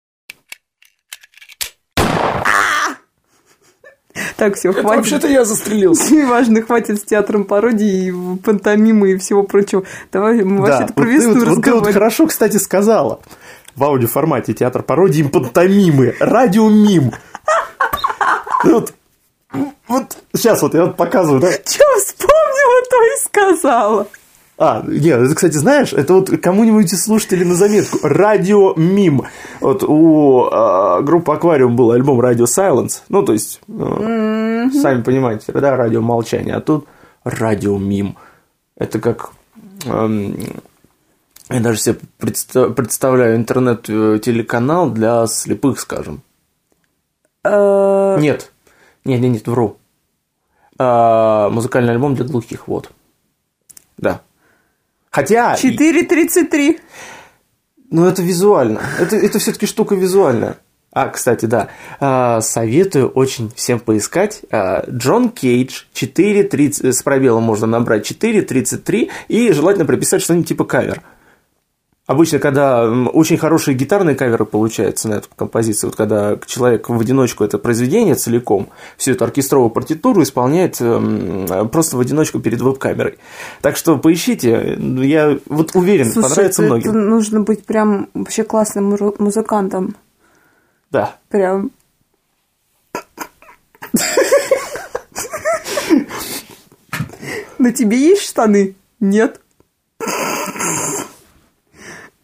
Так, 4.36 4.56
все, 4.56 4.72
хватит. 4.72 4.96
вообще-то 4.98 5.28
я 5.28 5.44
застрелился. 5.44 6.14
Неважно, 6.14 6.62
хватит 6.62 7.00
с 7.00 7.04
театром 7.04 7.44
пародии, 7.44 8.08
и 8.08 8.36
пантомимы 8.38 9.12
и 9.12 9.16
всего 9.16 9.42
прочего. 9.42 9.84
Давай 10.12 10.42
мы 10.42 10.64
Да, 10.66 10.72
вообще-то 10.72 10.92
про 10.94 11.04
весну 11.04 11.34
вот, 11.34 11.48
вот 11.48 11.64
ты 11.64 11.72
вот 11.72 11.92
хорошо, 11.92 12.26
кстати, 12.26 12.56
сказала. 12.56 13.20
В 13.76 13.84
аудиоформате 13.84 14.54
театр 14.54 14.82
пародии 14.82 15.22
пантомимы, 15.22 16.14
радиомим. 16.18 17.12
Ну 18.64 18.72
Вот, 18.72 18.92
вот 19.86 20.16
сейчас 20.34 20.62
вот 20.62 20.74
я 20.74 20.86
вот 20.86 20.96
показываю, 20.96 21.40
да? 21.40 21.52
Че 21.52 21.84
вспомнила, 22.04 22.82
то 22.90 23.02
и 23.02 23.24
сказала. 23.24 24.06
А, 24.60 24.82
нет, 24.84 25.20
это, 25.20 25.34
кстати, 25.36 25.56
знаешь, 25.56 25.92
это 25.92 26.14
вот 26.14 26.30
кому-нибудь 26.42 26.92
из 26.92 27.04
слушателей 27.04 27.44
на 27.44 27.54
заметку. 27.54 27.98
Радио 28.02 28.74
Мим. 28.74 29.22
Вот 29.60 29.84
у 29.84 30.48
а, 30.50 31.00
группы 31.00 31.32
Аквариум 31.32 31.76
был 31.76 31.92
альбом 31.92 32.20
Radio 32.20 32.46
Silence. 32.46 33.02
Ну, 33.08 33.22
то 33.22 33.34
есть, 33.34 33.60
э, 33.68 34.66
сами 34.82 35.02
понимаете, 35.02 35.52
да, 35.52 35.76
радио 35.76 36.00
молчание. 36.00 36.56
А 36.56 36.60
тут 36.60 36.88
Радио 37.22 37.78
Мим. 37.78 38.16
Это 38.76 38.98
как... 38.98 39.30
эм, 39.86 40.36
я 41.50 41.60
даже 41.60 41.78
себе 41.78 41.98
предста- 42.18 42.72
представляю 42.72 43.36
интернет-телеканал 43.36 44.90
для 44.90 45.26
слепых, 45.28 45.78
скажем. 45.78 46.22
Э, 47.44 48.16
Нет. 48.18 48.50
Нет, 49.04 49.20
нет, 49.20 49.32
нет, 49.32 49.46
вру. 49.46 49.76
А, 50.78 51.48
музыкальный 51.50 51.92
альбом 51.92 52.16
для 52.16 52.24
глухих, 52.24 52.66
вот. 52.66 52.90
Да. 53.96 54.20
Хотя... 55.10 55.54
4.33. 55.54 56.80
Ну, 57.90 58.06
это 58.06 58.22
визуально. 58.22 58.80
Это, 58.98 59.16
это 59.16 59.38
все-таки 59.38 59.66
штука 59.66 59.94
визуальная. 59.94 60.56
А, 60.90 61.08
кстати, 61.08 61.46
да. 61.46 61.68
А, 62.00 62.40
советую 62.40 63.08
очень 63.08 63.50
всем 63.54 63.78
поискать. 63.80 64.42
А, 64.50 64.84
Джон 64.90 65.30
Кейдж 65.30 65.84
4.30... 65.94 66.92
С 66.92 67.02
пробелом 67.02 67.44
можно 67.44 67.66
набрать 67.66 68.10
4.33 68.10 69.10
и 69.28 69.52
желательно 69.52 69.86
прописать 69.86 70.22
что-нибудь 70.22 70.48
типа 70.48 70.64
кавер. 70.64 71.02
Обычно, 72.08 72.38
когда 72.38 72.90
очень 72.90 73.36
хорошие 73.36 73.76
гитарные 73.76 74.16
каверы 74.16 74.46
получаются 74.46 75.08
на 75.10 75.14
эту 75.16 75.28
композицию, 75.36 75.90
вот 75.90 75.96
когда 75.96 76.38
человек 76.46 76.88
в 76.88 76.98
одиночку 76.98 77.44
это 77.44 77.58
произведение 77.58 78.14
целиком, 78.14 78.70
всю 78.96 79.12
эту 79.12 79.24
оркестровую 79.24 79.68
партитуру 79.68 80.22
исполняет 80.22 80.80
эм, 80.80 81.68
просто 81.68 81.98
в 81.98 82.00
одиночку 82.00 82.40
перед 82.40 82.62
веб-камерой. 82.62 83.18
Так 83.60 83.76
что 83.76 83.98
поищите, 83.98 84.78
я 84.78 85.38
вот 85.50 85.76
уверен, 85.76 86.10
Слушай, 86.10 86.30
понравится 86.30 86.62
это, 86.62 86.72
многим. 86.72 86.90
это 86.90 86.98
нужно 86.98 87.40
быть 87.42 87.66
прям 87.66 88.08
вообще 88.14 88.42
классным 88.42 88.96
музыкантом. 89.18 89.94
Да. 90.90 91.16
Прям. 91.28 91.72
На 97.58 97.70
тебе 97.70 97.98
есть 97.98 98.22
штаны? 98.22 98.76
Нет. 98.98 99.42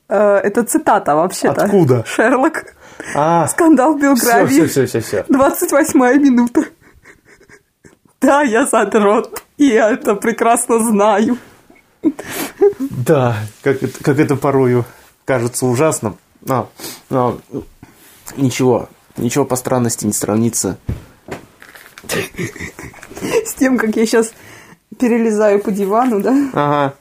Э, 0.09 0.37
Это 0.39 0.65
цитата 0.65 1.15
вообще-то. 1.15 1.65
Откуда? 1.65 2.05
Шерлок. 2.07 2.75
А, 3.15 3.47
Скандал 3.49 3.97
Белгравии. 3.97 4.67
все, 4.67 4.67
все, 4.67 4.87
все, 4.87 5.01
все. 5.01 5.25
28 5.29 5.99
минута. 6.23 6.65
Да, 8.21 8.43
я 8.43 8.67
задрот. 8.67 9.43
И 9.57 9.67
я 9.67 9.91
это 9.91 10.15
прекрасно 10.15 10.79
знаю. 10.81 11.37
Да, 12.79 13.37
как 13.63 13.83
это, 13.83 14.03
как 14.05 14.19
это 14.19 14.37
порою 14.37 14.85
кажется 15.25 15.67
ужасным. 15.67 16.17
Но, 16.43 16.71
но 17.11 17.39
ничего, 18.37 18.89
ничего 19.17 19.45
по 19.45 19.57
странности 19.57 20.05
не 20.07 20.13
сравнится. 20.13 20.77
С 23.47 23.55
тем, 23.55 23.79
как 23.79 23.97
я 23.97 24.05
сейчас 24.07 24.33
перелезаю 24.99 25.61
по 25.63 25.71
дивану, 25.73 26.21
да? 26.21 26.35
Ага. 26.53 26.95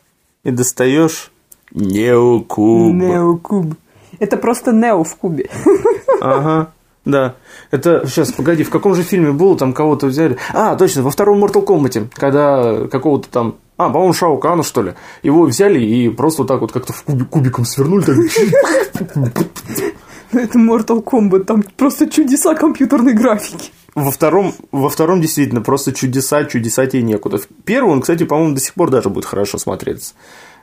И 0.43 0.51
достаешь 0.51 1.31
неокуб. 1.73 2.93
Неокуб. 2.93 3.75
Это 4.19 4.37
просто 4.37 4.71
Нео 4.71 5.03
в 5.03 5.15
кубе. 5.15 5.49
Ага. 6.21 6.71
Да. 7.05 7.35
Это, 7.71 8.07
сейчас, 8.07 8.31
погоди, 8.31 8.63
в 8.63 8.69
каком 8.69 8.95
же 8.95 9.03
фильме 9.03 9.31
было, 9.33 9.57
там 9.57 9.73
кого-то 9.73 10.07
взяли? 10.07 10.37
А, 10.53 10.75
точно, 10.75 11.01
во 11.03 11.11
втором 11.11 11.43
Mortal 11.43 11.65
Kombat, 11.65 12.09
когда 12.13 12.87
какого-то 12.87 13.27
там, 13.29 13.55
а, 13.77 13.89
по-моему, 13.89 14.13
Шао 14.13 14.37
Кана, 14.37 14.63
что 14.63 14.83
ли, 14.83 14.93
его 15.21 15.43
взяли 15.43 15.81
и 15.83 16.07
просто 16.09 16.43
вот 16.43 16.47
так 16.47 16.61
вот 16.61 16.71
как-то 16.71 16.93
в 16.93 17.03
кубик, 17.03 17.29
кубиком 17.29 17.65
свернули, 17.65 18.05
так, 18.05 18.17
Это 20.31 20.57
Mortal 20.59 21.03
Kombat, 21.03 21.43
там 21.43 21.63
просто 21.75 22.09
чудеса 22.09 22.55
компьютерной 22.55 23.13
графики. 23.13 23.71
Во 23.95 24.09
втором, 24.09 24.53
во 24.71 24.89
втором 24.89 25.21
действительно 25.21 25.61
просто 25.61 25.91
чудеса, 25.91 26.45
чудеса 26.45 26.85
тебе 26.87 27.03
некуда. 27.03 27.37
В 27.37 27.47
Первый 27.65 27.91
он, 27.91 28.01
кстати, 28.01 28.23
по-моему, 28.23 28.55
до 28.55 28.61
сих 28.61 28.73
пор 28.73 28.89
даже 28.89 29.09
будет 29.09 29.25
хорошо 29.25 29.57
смотреться. 29.57 30.13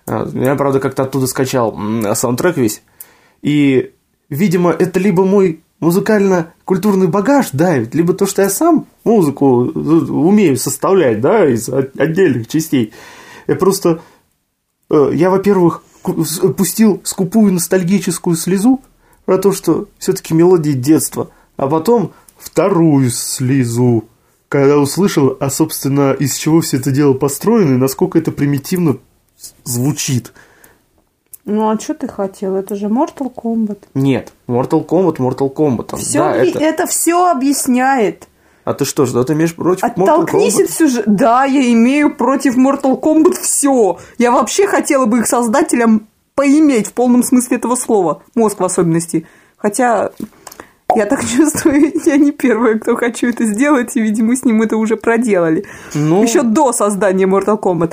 А, 0.06 0.28
Я, 0.34 0.54
правда, 0.56 0.80
как-то 0.80 1.02
оттуда 1.04 1.26
скачал 1.26 1.78
саундтрек 2.14 2.56
весь. 2.56 2.82
И, 3.42 3.92
видимо, 4.28 4.70
это 4.70 4.98
либо 5.00 5.24
мой 5.24 5.60
музыкально-культурный 5.80 7.06
багаж 7.06 7.50
давит, 7.52 7.94
либо 7.94 8.12
то, 8.12 8.26
что 8.26 8.42
я 8.42 8.50
сам 8.50 8.86
музыку 9.04 9.64
э, 9.74 9.78
умею 9.78 10.56
составлять, 10.56 11.20
да, 11.20 11.48
из 11.48 11.68
от- 11.68 11.98
отдельных 11.98 12.48
частей. 12.48 12.92
Я 13.46 13.56
просто... 13.56 14.00
э, 14.90 15.10
Я, 15.14 15.30
во-первых, 15.30 15.82
пустил 16.56 17.00
скупую 17.04 17.52
ностальгическую 17.54 18.36
слезу 18.36 18.80
про 19.24 19.38
то, 19.38 19.52
что 19.52 19.88
все-таки 19.98 20.34
мелодии 20.34 20.72
детства, 20.72 21.30
а 21.56 21.66
потом 21.66 22.12
вторую 22.38 23.10
слезу, 23.10 24.04
когда 24.48 24.78
услышал, 24.78 25.36
а, 25.40 25.48
собственно, 25.50 26.12
из 26.12 26.36
чего 26.36 26.60
все 26.60 26.78
это 26.78 26.90
дело 26.90 27.12
построено 27.14 27.74
и 27.74 27.78
насколько 27.78 28.18
это 28.18 28.32
примитивно 28.32 28.96
звучит. 29.64 30.32
Ну 31.44 31.70
а 31.70 31.78
что 31.78 31.94
ты 31.94 32.06
хотел? 32.06 32.54
Это 32.56 32.76
же 32.76 32.86
Mortal 32.86 33.32
Kombat. 33.34 33.84
Нет, 33.94 34.32
Mortal 34.46 34.86
Kombat, 34.86 35.16
Mortal 35.16 35.52
Kombat. 35.52 35.96
Все, 35.96 36.18
да, 36.18 36.36
это... 36.36 36.58
это 36.58 36.86
все 36.86 37.30
объясняет. 37.30 38.28
А 38.64 38.74
ты 38.74 38.84
что, 38.84 39.06
что 39.06 39.24
ты 39.24 39.32
имеешь 39.32 39.54
против 39.54 39.82
Mortal 39.82 40.02
Оттолкнись 40.02 40.60
Kombat? 40.60 40.64
от 40.64 40.70
сюжета. 40.70 41.10
Да, 41.10 41.44
я 41.44 41.72
имею 41.72 42.14
против 42.14 42.56
Mortal 42.56 43.00
Kombat 43.00 43.40
все. 43.40 43.98
Я 44.18 44.32
вообще 44.32 44.66
хотела 44.66 45.06
бы 45.06 45.20
их 45.20 45.26
создателям 45.26 46.08
поиметь 46.34 46.88
в 46.88 46.92
полном 46.92 47.22
смысле 47.22 47.56
этого 47.56 47.74
слова. 47.74 48.22
Мозг 48.34 48.60
в 48.60 48.64
особенности. 48.64 49.26
Хотя 49.56 50.12
я 50.94 51.06
так 51.06 51.24
чувствую, 51.36 51.92
я 52.04 52.16
не 52.16 52.32
первая, 52.32 52.78
кто 52.78 52.96
хочу 52.96 53.28
это 53.28 53.44
сделать, 53.44 53.96
и, 53.96 54.00
видимо, 54.00 54.34
с 54.36 54.44
ним 54.44 54.62
это 54.62 54.76
уже 54.76 54.96
проделали. 54.96 55.64
Ну, 55.94 56.22
Еще 56.22 56.42
до 56.42 56.72
создания 56.72 57.26
Mortal 57.26 57.58
Kombat. 57.60 57.92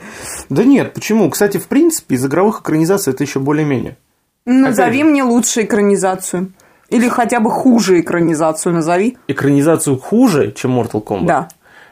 да 0.50 0.64
нет, 0.64 0.94
почему? 0.94 1.30
Кстати, 1.30 1.58
в 1.58 1.68
принципе, 1.68 2.16
из 2.16 2.26
игровых 2.26 2.62
экранизаций 2.62 3.14
это 3.14 3.24
еще 3.24 3.40
более-менее. 3.40 3.98
Назови 4.46 5.00
же. 5.00 5.06
мне 5.06 5.24
лучшую 5.24 5.66
экранизацию. 5.66 6.52
Или 6.90 7.10
хотя 7.10 7.42
бы 7.42 7.52
хуже 7.52 8.00
экранизацию 8.00 8.74
назови. 8.74 9.18
Экранизацию 9.28 9.98
хуже, 10.00 10.54
чем 10.54 10.80
Mortal 10.80 11.04
Kombat? 11.04 11.26
Да. 11.26 11.48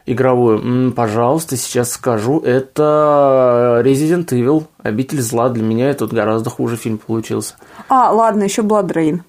Игровую, 0.05 0.59
М, 0.59 0.91
пожалуйста, 0.93 1.57
сейчас 1.57 1.91
скажу, 1.91 2.39
это 2.39 3.81
Resident 3.83 4.27
Evil, 4.27 4.65
Обитель 4.83 5.19
зла. 5.21 5.49
Для 5.49 5.63
меня 5.63 5.89
это 5.89 6.05
гораздо 6.07 6.49
хуже 6.49 6.77
фильм 6.77 6.97
получился. 6.99 7.55
А, 7.89 8.11
ладно, 8.11 8.43
еще 8.43 8.61
Blood 8.61 8.87
Rain. 8.93 9.19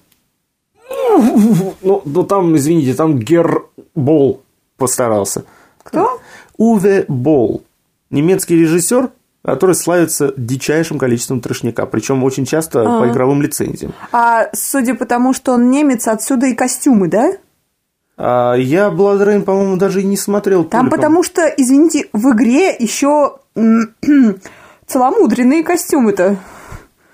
Ну, 0.89 2.01
ну 2.05 2.23
там, 2.23 2.55
извините, 2.55 2.93
там 2.93 3.17
Гер 3.19 3.65
Бол 3.95 4.41
постарался. 4.77 5.45
Кто? 5.83 6.19
Уве 6.57 7.05
Бол. 7.07 7.63
Немецкий 8.09 8.55
режиссер, 8.55 9.09
который 9.43 9.75
славится 9.75 10.33
дичайшим 10.37 10.97
количеством 10.97 11.41
трешняка, 11.41 11.85
причем 11.85 12.23
очень 12.23 12.45
часто 12.45 12.83
по 12.83 13.09
игровым 13.09 13.41
лицензиям. 13.41 13.93
А 14.11 14.49
судя 14.53 14.95
по 14.95 15.05
тому, 15.05 15.33
что 15.33 15.53
он 15.53 15.69
немец, 15.69 16.07
отсюда 16.07 16.47
и 16.47 16.53
костюмы, 16.55 17.07
да? 17.07 17.33
А 18.17 18.55
я 18.55 18.87
Rain, 18.87 19.43
по-моему, 19.43 19.77
даже 19.77 20.01
и 20.01 20.05
не 20.05 20.17
смотрел. 20.17 20.63
Там 20.63 20.89
толиком. 20.89 20.89
потому 20.89 21.23
что, 21.23 21.45
извините, 21.45 22.09
в 22.13 22.33
игре 22.33 22.75
еще 22.77 23.37
целомудренные 24.87 25.63
костюмы-то. 25.63 26.37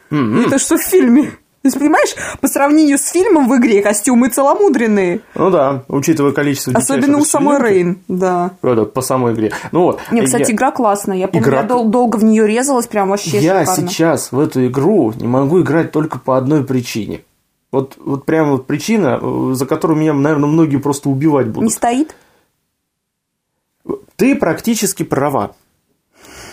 М-м. 0.10 0.46
Это 0.46 0.60
что 0.60 0.78
в 0.78 0.82
фильме? 0.82 1.32
То 1.64 1.68
есть, 1.68 1.80
понимаешь, 1.80 2.14
по 2.42 2.50
сравнению 2.50 2.98
с 2.98 3.08
фильмом 3.10 3.48
в 3.48 3.56
игре 3.56 3.82
костюмы 3.82 4.28
целомудренные. 4.28 5.22
Ну 5.34 5.50
да, 5.50 5.86
учитывая 5.88 6.34
количество 6.34 6.74
Особенно 6.74 7.18
у 7.18 7.24
самой. 7.24 7.58
Рейн, 7.58 8.00
да. 8.10 8.52
Да, 8.62 8.84
по 8.84 9.02
самой 9.02 9.34
игре. 9.34 9.54
Ну 9.72 9.84
вот. 9.84 10.02
Не, 10.12 10.24
кстати, 10.24 10.50
я- 10.50 10.56
игра 10.56 10.72
классная. 10.72 11.16
Я 11.16 11.30
помню, 11.30 11.42
Игра- 11.48 11.62
я 11.62 11.64
дол- 11.64 11.86
долго 11.88 12.18
в 12.18 12.24
нее 12.26 12.46
резалась, 12.46 12.88
прям 12.88 13.08
вообще 13.08 13.40
Я 13.40 13.62
шикарно. 13.62 13.88
сейчас 13.90 14.34
в 14.34 14.40
эту 14.42 14.68
игру 14.68 15.14
не 15.16 15.26
могу 15.28 15.62
играть 15.62 15.94
только 15.94 16.20
по 16.20 16.36
одной 16.38 16.66
причине. 16.66 17.22
Вот, 17.72 17.96
вот 17.98 18.26
прям 18.26 18.52
вот 18.52 18.68
причина, 18.68 19.18
э, 19.22 19.52
за 19.56 19.66
которую 19.66 19.98
меня, 19.98 20.12
наверное, 20.14 20.50
многие 20.50 20.78
просто 20.78 21.08
убивать 21.08 21.46
Не 21.46 21.52
будут. 21.54 21.72
стоит? 21.72 22.14
Ты 24.18 24.36
практически 24.36 25.04
права. 25.04 25.56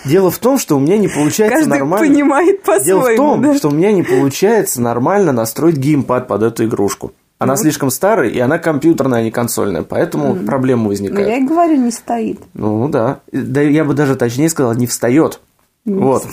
Дело 0.04 0.30
в 0.30 0.38
том, 0.38 0.59
что 0.59 0.76
у 0.76 0.80
меня 0.80 0.97
не 0.97 1.09
получается 1.09 1.59
Каждый 1.59 1.78
нормально. 1.78 2.07
понимает 2.09 2.61
Дело 2.85 3.00
в 3.00 3.02
по-своему. 3.02 3.16
том, 3.16 3.42
да. 3.42 3.54
что 3.54 3.69
у 3.69 3.73
меня 3.73 3.92
не 3.92 4.02
получается 4.02 4.80
нормально 4.80 5.33
настроить 5.33 5.76
геймпад 5.76 6.26
под 6.26 6.42
эту 6.42 6.64
игрушку. 6.64 7.12
Она 7.38 7.57
слишком 7.57 7.90
старая, 7.90 8.28
и 8.28 8.38
она 8.38 8.59
компьютерная, 8.59 9.21
а 9.21 9.23
не 9.23 9.30
консольная, 9.30 9.83
поэтому 9.83 10.35
проблемы 10.37 10.83
Ну, 10.85 10.88
возникают. 10.90 11.26
я 11.28 11.37
и 11.38 11.45
говорю, 11.45 11.76
не 11.76 11.90
стоит. 11.90 12.38
Ну 12.54 12.88
да. 12.88 13.21
Да 13.33 13.61
я 13.62 13.85
бы 13.85 13.95
даже 13.95 14.14
точнее 14.16 14.49
сказал, 14.50 14.75
не 14.75 14.87
встает. 14.87 15.40
вот. 15.87 16.26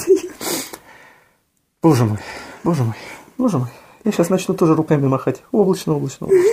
Боже 1.81 2.05
мой, 2.05 2.17
боже 2.63 2.83
мой, 2.83 2.95
боже 3.37 3.57
мой. 3.59 3.67
Я 4.03 4.11
сейчас 4.11 4.29
начну 4.29 4.53
тоже 4.55 4.75
руками 4.75 5.07
махать. 5.07 5.43
Облачно, 5.51 5.93
облачно, 5.95 6.27
облачно. 6.27 6.47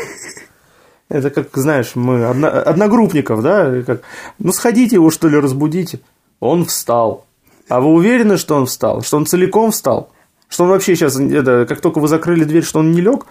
Это 1.08 1.30
как, 1.30 1.48
знаешь, 1.54 1.92
мы 1.94 2.24
одно- 2.24 2.48
одногруппников, 2.48 3.42
да? 3.42 3.82
Как, 3.82 4.02
ну 4.38 4.52
сходите 4.52 4.96
его, 4.96 5.10
что 5.10 5.28
ли, 5.28 5.38
разбудите. 5.38 6.00
Он 6.44 6.66
встал. 6.66 7.24
А 7.70 7.80
вы 7.80 7.86
уверены, 7.88 8.36
что 8.36 8.56
он 8.56 8.66
встал? 8.66 9.00
Что 9.00 9.16
он 9.16 9.24
целиком 9.24 9.70
встал? 9.70 10.10
Что 10.48 10.64
он 10.64 10.70
вообще 10.70 10.94
сейчас, 10.94 11.18
это, 11.18 11.64
как 11.66 11.80
только 11.80 12.00
вы 12.00 12.08
закрыли 12.08 12.44
дверь, 12.44 12.64
что 12.64 12.80
он 12.80 12.92
не 12.92 13.00
лег? 13.00 13.24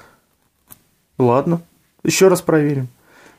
Ладно, 1.20 1.62
еще 2.04 2.28
раз 2.28 2.42
проверим. 2.42 2.88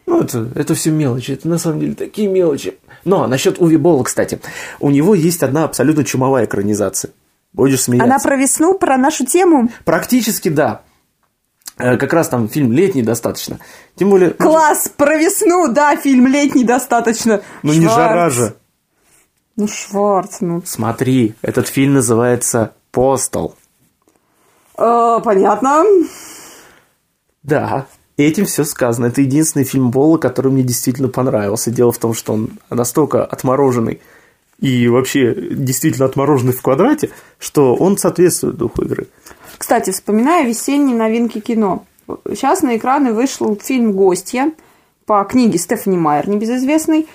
Ну, 0.07 0.21
это, 0.21 0.49
это 0.55 0.77
все 0.77 0.93
мелочи, 0.93 1.33
это 1.33 1.49
на 1.49 1.59
самом 1.59 1.81
деле 1.81 1.95
такие 1.95 2.29
мелочи. 2.29 2.79
Но 3.05 3.27
насчет 3.27 3.61
Уви 3.61 3.77
Болла, 3.77 4.05
кстати, 4.05 4.39
у 4.79 4.91
него 4.91 5.17
есть 5.17 5.43
одна 5.43 5.65
абсолютно 5.65 6.05
чумовая 6.05 6.45
экранизация. 6.45 7.11
Будешь 7.53 7.83
смеяться. 7.83 8.05
Она 8.05 8.21
про 8.21 8.37
весну, 8.37 8.79
про 8.79 8.97
нашу 8.97 9.27
тему. 9.27 9.71
Практически 9.85 10.51
да. 10.51 10.83
Э, 11.79 11.97
Как 11.97 12.13
раз 12.13 12.29
там 12.29 12.49
фильм 12.49 12.71
летний 12.71 13.03
достаточно. 13.03 13.59
Тем 13.97 14.11
более... 14.11 14.31
Класс, 14.31 14.89
про 14.97 15.17
весну, 15.17 15.67
да, 15.73 15.97
фильм 15.97 16.29
летний 16.29 16.65
достаточно. 16.65 17.43
Ну 17.65 17.73
не 17.73 17.89
жара 17.89 18.31
же. 18.31 18.55
Ну, 19.57 19.69
Шварц, 19.69 20.41
ну. 20.41 20.63
Смотри, 20.65 21.35
этот 21.43 21.69
фильм 21.69 21.95
называется 21.95 22.73
«Постал». 22.91 23.55
Э, 24.77 25.21
понятно. 25.23 25.85
Да, 27.45 27.87
этим 28.17 28.47
все 28.47 28.65
сказано. 28.65 29.07
Это 29.07 29.21
единственный 29.21 29.65
фильм 29.65 29.91
Болла, 29.91 30.19
который 30.19 30.51
мне 30.51 30.63
действительно 30.63 31.09
понравился. 31.09 31.71
Дело 31.71 31.93
в 31.93 31.99
том, 31.99 32.15
что 32.15 32.33
он 32.33 32.59
настолько 32.71 33.25
отмороженный 33.25 34.01
и 34.59 34.89
вообще 34.89 35.35
действительно 35.35 36.07
отмороженный 36.07 36.53
в 36.53 36.63
квадрате, 36.63 37.11
что 37.39 37.75
он 37.75 37.99
соответствует 37.99 38.57
духу 38.57 38.83
игры. 38.83 39.07
Кстати, 39.59 39.91
вспоминая 39.91 40.45
весенние 40.45 40.97
новинки 40.97 41.41
кино. 41.41 41.85
Сейчас 42.29 42.63
на 42.63 42.77
экраны 42.77 43.13
вышел 43.13 43.57
фильм 43.63 43.93
«Гостья» 43.93 44.53
по 45.07 45.23
книге 45.25 45.59
Стефани 45.59 45.97
Майер, 45.97 46.29
небезызвестной. 46.29 47.07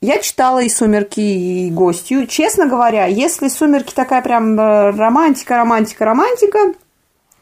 Я 0.00 0.18
читала 0.20 0.60
и 0.60 0.68
«Сумерки», 0.68 1.20
и 1.20 1.70
«Гостью». 1.70 2.28
Честно 2.28 2.66
говоря, 2.66 3.06
если 3.06 3.48
«Сумерки» 3.48 3.92
такая 3.92 4.22
прям 4.22 4.58
э, 4.58 4.90
романтика, 4.90 5.56
романтика, 5.56 6.04
романтика, 6.04 6.58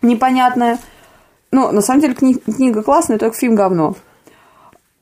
непонятная, 0.00 0.78
ну, 1.50 1.70
на 1.70 1.82
самом 1.82 2.00
деле 2.00 2.14
кни- 2.14 2.40
книга 2.40 2.82
классная, 2.82 3.18
только 3.18 3.36
фильм 3.36 3.56
говно. 3.56 3.94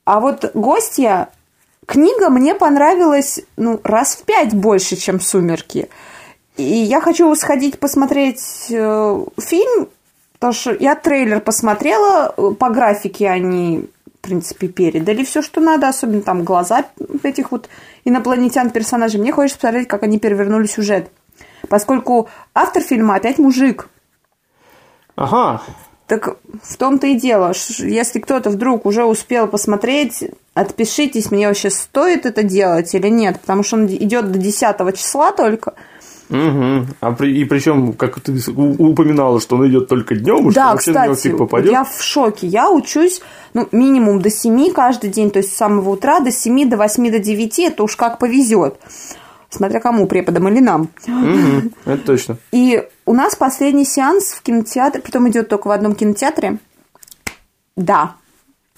А 0.04 0.18
вот 0.18 0.50
«Гостья» 0.54 1.28
книга 1.86 2.28
мне 2.28 2.56
понравилась, 2.56 3.40
ну, 3.56 3.80
раз 3.84 4.16
в 4.16 4.24
пять 4.24 4.52
больше, 4.52 4.96
чем 4.96 5.20
«Сумерки». 5.20 5.88
И 6.56 6.62
я 6.62 7.00
хочу 7.00 7.32
сходить 7.36 7.78
посмотреть 7.78 8.66
э, 8.70 9.24
фильм, 9.38 9.88
потому 10.34 10.52
что 10.52 10.72
я 10.72 10.96
трейлер 10.96 11.40
посмотрела, 11.40 12.34
э, 12.36 12.50
по 12.58 12.70
графике 12.70 13.28
они, 13.28 13.88
в 14.24 14.26
принципе, 14.26 14.68
передали 14.68 15.22
все, 15.22 15.42
что 15.42 15.60
надо, 15.60 15.86
особенно 15.88 16.22
там 16.22 16.44
глаза 16.44 16.86
этих 17.22 17.52
вот 17.52 17.68
инопланетян 18.06 18.70
персонажей. 18.70 19.20
Мне 19.20 19.32
хочется 19.32 19.60
посмотреть, 19.60 19.86
как 19.86 20.02
они 20.02 20.18
перевернули 20.18 20.66
сюжет. 20.66 21.10
Поскольку 21.68 22.30
автор 22.54 22.82
фильма 22.82 23.16
опять 23.16 23.38
мужик. 23.38 23.88
Ага, 25.14 25.62
Так 26.06 26.36
в 26.62 26.76
том-то 26.76 27.06
и 27.06 27.14
дело, 27.16 27.52
если 27.78 28.18
кто-то 28.18 28.48
вдруг 28.48 28.86
уже 28.86 29.04
успел 29.04 29.46
посмотреть, 29.46 30.24
отпишитесь, 30.54 31.30
мне 31.30 31.46
вообще 31.46 31.68
стоит 31.68 32.24
это 32.24 32.42
делать 32.42 32.94
или 32.94 33.08
нет, 33.08 33.40
потому 33.40 33.62
что 33.62 33.76
он 33.76 33.86
идет 33.86 34.32
до 34.32 34.38
10 34.38 34.96
числа 34.96 35.32
только. 35.32 35.74
Угу. 36.30 36.86
А 37.00 37.12
при- 37.12 37.38
и 37.38 37.44
причем, 37.44 37.92
как 37.92 38.20
ты 38.20 38.32
упоминала, 38.56 39.40
что 39.40 39.56
он 39.56 39.68
идет 39.68 39.88
только 39.88 40.14
днем, 40.14 40.48
и 40.48 40.50
что 40.50 40.60
Да, 40.60 40.72
вообще 40.72 40.92
на 40.92 41.14
кстати, 41.14 41.34
попадет. 41.36 41.70
я 41.70 41.84
в 41.84 42.02
шоке. 42.02 42.46
Я 42.46 42.70
учусь 42.70 43.20
ну, 43.52 43.68
минимум 43.72 44.20
до 44.20 44.30
7 44.30 44.72
каждый 44.72 45.10
день, 45.10 45.30
то 45.30 45.38
есть 45.38 45.52
с 45.52 45.56
самого 45.56 45.90
утра 45.90 46.20
до 46.20 46.30
7, 46.32 46.68
до 46.68 46.76
8, 46.76 47.10
до 47.10 47.18
9, 47.18 47.58
это 47.58 47.82
уж 47.82 47.96
как 47.96 48.18
повезет. 48.18 48.78
Смотря 49.50 49.78
кому, 49.80 50.06
преподам 50.06 50.48
или 50.48 50.60
нам. 50.60 50.88
Мгм, 51.06 51.72
это 51.84 52.04
точно. 52.04 52.38
И 52.50 52.82
у 53.06 53.12
нас 53.12 53.36
последний 53.36 53.84
сеанс 53.84 54.32
в 54.32 54.42
кинотеатре, 54.42 55.00
притом 55.02 55.28
идет 55.28 55.48
только 55.48 55.68
в 55.68 55.70
одном 55.70 55.94
кинотеатре. 55.94 56.58
Да, 57.76 58.16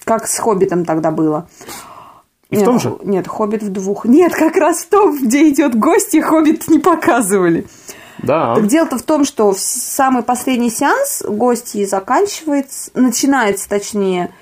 как 0.05 0.27
с 0.27 0.39
«Хоббитом» 0.39 0.85
тогда 0.85 1.11
было. 1.11 1.49
И 2.51 2.57
в 2.57 2.65
том 2.65 2.79
же? 2.79 2.97
Нет, 3.03 3.27
«Хоббит» 3.27 3.63
в 3.63 3.71
двух. 3.71 4.05
Нет, 4.05 4.33
как 4.33 4.57
раз 4.57 4.83
в 4.85 4.89
том, 4.89 5.19
где 5.19 5.49
идет 5.49 5.77
гости, 5.77 6.21
«Хоббит» 6.21 6.69
не 6.69 6.79
показывали. 6.79 7.67
Да. 8.23 8.55
Так 8.55 8.67
дело-то 8.67 8.99
в 8.99 9.03
том, 9.03 9.25
что 9.25 9.53
в 9.53 9.59
самый 9.59 10.23
последний 10.23 10.71
сеанс 10.71 11.23
гости 11.27 11.85
заканчивается, 11.85 12.91
начинается, 12.95 13.69
точнее, 13.69 14.33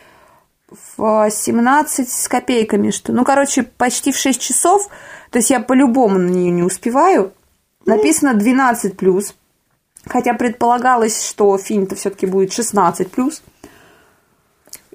в 0.96 1.30
17 1.30 2.08
с 2.08 2.28
копейками, 2.28 2.90
что, 2.90 3.12
ну, 3.12 3.24
короче, 3.24 3.62
почти 3.62 4.12
в 4.12 4.16
6 4.16 4.40
часов, 4.40 4.88
то 5.30 5.38
есть 5.38 5.50
я 5.50 5.60
по-любому 5.60 6.18
на 6.18 6.28
нее 6.28 6.50
не 6.50 6.62
успеваю. 6.62 7.32
Написано 7.86 8.34
12 8.34 8.96
плюс, 8.96 9.34
хотя 10.06 10.34
предполагалось, 10.34 11.26
что 11.26 11.56
фильм-то 11.58 11.96
все-таки 11.96 12.26
будет 12.26 12.52
16 12.52 13.10
плюс. 13.10 13.42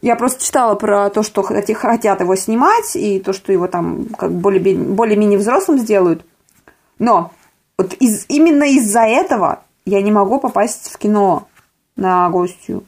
Я 0.01 0.15
просто 0.15 0.43
читала 0.43 0.75
про 0.75 1.09
то, 1.09 1.23
что 1.23 1.43
хотят 1.43 2.21
его 2.21 2.35
снимать, 2.35 2.95
и 2.95 3.19
то, 3.19 3.33
что 3.33 3.51
его 3.51 3.67
там 3.67 4.05
как 4.17 4.31
более- 4.31 4.77
более-менее 4.77 5.37
взрослым 5.37 5.79
сделают. 5.79 6.25
Но 6.99 7.31
вот 7.77 7.93
из, 7.93 8.25
именно 8.29 8.63
из-за 8.63 9.01
этого 9.01 9.61
я 9.85 10.01
не 10.01 10.11
могу 10.11 10.39
попасть 10.39 10.89
в 10.91 10.97
кино 10.97 11.47
на 11.95 12.29
гостью. 12.29 12.83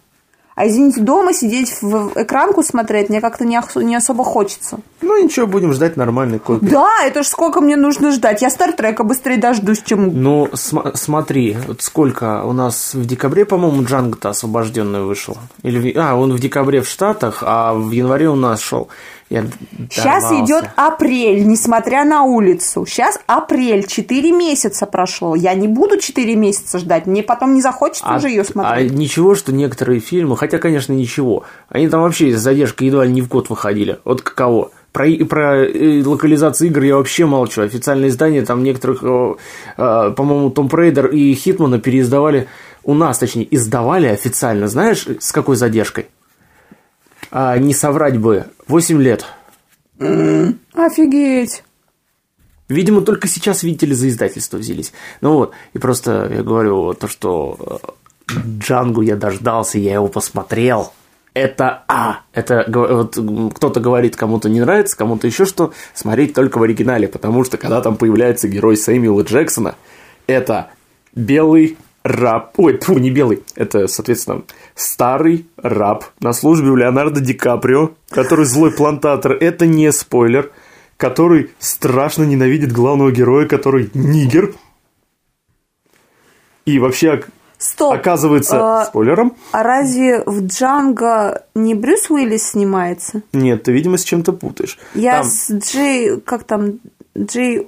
А 0.62 0.68
извините, 0.68 1.02
дома 1.02 1.34
сидеть 1.34 1.82
в 1.82 2.12
экранку 2.14 2.62
смотреть 2.62 3.10
мне 3.10 3.20
как-то 3.20 3.46
не, 3.46 3.60
не 3.84 3.96
особо 3.96 4.24
хочется. 4.24 4.78
Ну 5.02 5.24
ничего, 5.24 5.48
будем 5.48 5.74
ждать 5.74 5.98
нормальной 5.98 6.38
копии. 6.38 6.68
Да, 6.68 7.04
это 7.04 7.24
ж 7.24 7.26
сколько 7.26 7.62
мне 7.62 7.76
нужно 7.76 8.12
ждать. 8.12 8.44
Я 8.44 8.52
Стартрека 8.52 9.04
быстрее 9.04 9.38
дождусь, 9.38 9.82
чем... 9.82 10.22
Ну, 10.22 10.50
см- 10.54 10.96
смотри, 10.96 11.58
вот 11.68 11.82
сколько 11.82 12.44
у 12.44 12.54
нас 12.54 12.94
в 12.94 13.04
декабре, 13.08 13.46
по-моему, 13.46 13.84
Джанго-то 13.84 14.30
освобожденный 14.30 15.02
вышел. 15.02 15.36
Или 15.64 15.98
А, 15.98 16.14
он 16.16 16.32
в 16.32 16.40
декабре 16.40 16.82
в 16.82 16.88
Штатах, 16.88 17.40
а 17.42 17.74
в 17.74 17.90
январе 17.90 18.30
у 18.30 18.36
нас 18.36 18.62
шел. 18.62 18.88
Я 19.32 19.46
Сейчас 19.90 20.24
дорвался. 20.24 20.46
идет 20.46 20.70
апрель, 20.76 21.48
несмотря 21.48 22.04
на 22.04 22.24
улицу. 22.24 22.86
Сейчас 22.86 23.18
апрель, 23.28 23.88
4 23.88 24.32
месяца 24.34 24.86
прошло. 24.86 25.36
Я 25.36 25.54
не 25.54 25.70
буду 25.70 25.98
4 25.98 26.36
месяца 26.36 26.80
ждать, 26.80 27.06
мне 27.08 27.24
потом 27.24 27.54
не 27.54 27.62
захочется 27.62 28.14
уже 28.14 28.28
ее 28.28 28.42
А 28.42 28.46
смотреть. 28.46 28.92
ничего, 28.92 29.34
что 29.36 29.54
некоторые 29.54 30.02
фильмы, 30.02 30.36
хотя, 30.36 30.58
конечно, 30.58 30.92
ничего, 30.92 31.44
они 31.70 31.88
там 31.88 32.02
вообще 32.02 32.34
с 32.38 32.42
задержкой 32.42 32.88
едва 32.88 33.06
ли 33.06 33.12
не 33.14 33.22
в 33.22 33.30
год 33.30 33.50
выходили. 33.50 34.00
Вот 34.04 34.22
каково. 34.22 34.72
Про, 34.92 35.06
про 35.30 35.66
э, 35.66 36.04
локализацию 36.06 36.68
игр 36.68 36.82
я 36.84 36.98
вообще 36.98 37.26
молчу. 37.26 37.62
Официальные 37.62 38.10
издания, 38.10 38.42
там 38.42 38.62
некоторых, 38.62 39.00
э, 39.02 39.36
э, 39.78 40.12
по-моему, 40.18 40.50
Tomb 40.50 40.68
Raider 40.70 41.08
и 41.08 41.34
Хитмана 41.34 41.80
переиздавали, 41.80 42.50
у 42.84 42.94
нас, 42.94 43.18
точнее, 43.20 43.48
издавали 43.56 44.08
официально, 44.08 44.68
знаешь, 44.68 45.08
с 45.22 45.32
какой 45.32 45.56
задержкой? 45.56 46.08
А, 47.32 47.58
не 47.58 47.74
соврать 47.74 48.18
бы, 48.18 48.46
8 48.68 49.02
лет. 49.02 49.26
Офигеть. 49.98 51.64
Видимо, 52.68 53.02
только 53.02 53.28
сейчас, 53.28 53.64
видите 53.64 53.86
ли, 53.86 53.94
за 53.94 54.10
издательство 54.10 54.58
взялись. 54.58 54.94
Ну 55.22 55.36
вот, 55.36 55.54
и 55.74 55.78
просто 55.78 56.30
я 56.34 56.44
говорю, 56.44 56.94
то, 56.94 57.08
что 57.08 57.82
э, 58.30 58.36
Джангу 58.60 59.02
я 59.02 59.16
дождался, 59.16 59.78
я 59.78 59.96
его 59.96 60.08
посмотрел. 60.08 60.94
Это, 61.34 61.84
а, 61.88 62.22
это 62.34 62.66
вот 62.68 63.18
кто-то 63.56 63.80
говорит, 63.80 64.18
кому-то 64.18 64.50
не 64.50 64.60
нравится, 64.60 64.98
кому-то 64.98 65.28
еще 65.28 65.46
что, 65.46 65.74
смотреть 65.94 66.34
только 66.34 66.58
в 66.58 66.64
оригинале, 66.64 67.08
потому 67.08 67.46
что 67.46 67.58
когда 67.58 67.82
там 67.82 67.96
появляется 67.96 68.50
герой 68.50 68.76
Сэмюэла 68.76 69.22
Джексона, 69.24 69.76
это 70.28 70.72
белый 71.14 71.78
раб, 72.04 72.54
ой, 72.58 72.78
тьфу, 72.78 72.98
не 72.98 73.12
белый, 73.12 73.44
это, 73.56 73.88
соответственно, 73.88 74.44
старый 74.76 75.48
раб 75.58 76.06
на 76.20 76.34
службе 76.34 76.70
у 76.70 76.76
Леонардо 76.76 77.22
Ди 77.22 77.34
Каприо, 77.34 77.92
который 78.10 78.46
злой 78.46 78.72
плантатор, 78.72 79.34
это 79.34 79.66
не 79.68 79.92
спойлер, 79.92 80.52
который 80.98 81.52
страшно 81.60 82.24
ненавидит 82.24 82.72
главного 82.72 83.12
героя, 83.12 83.48
который 83.48 83.90
нигер. 83.94 84.54
И 86.66 86.78
вообще 86.80 87.24
Стоп. 87.58 87.94
оказывается 87.94 88.82
А, 88.82 88.86
спойлером. 88.86 89.36
А 89.52 89.64
разве 89.64 90.24
в 90.26 90.46
Джанго 90.46 91.44
не 91.56 91.74
Брюс 91.76 92.10
Уиллис 92.10 92.50
снимается? 92.52 93.22
Нет, 93.34 93.64
ты, 93.64 93.72
видимо, 93.72 93.98
с 93.98 94.04
чем-то 94.04 94.34
путаешь. 94.34 94.78
Я 94.94 95.22
Там- 95.22 95.26
с 95.26 95.52
Джей, 95.52 96.20
как 96.22 96.44
там, 96.44 96.80
Джей, 97.18 97.68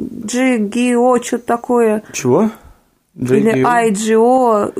Джей 0.00 0.58
Гио, 0.58 1.20
что-то 1.22 1.44
такое. 1.46 2.02
Чего? 2.12 2.50
Или? 3.16 3.64
IGO. 3.64 4.72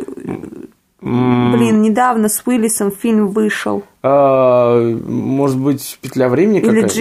Блин, 1.01 1.83
недавно 1.83 2.29
с 2.29 2.43
Уиллисом 2.45 2.91
фильм 2.91 3.29
вышел. 3.29 3.85
а, 4.03 4.81
может 5.07 5.59
быть, 5.59 5.99
петля 6.03 6.29
времени 6.29 6.59
Или 6.59 6.83
какая-то? 6.83 7.01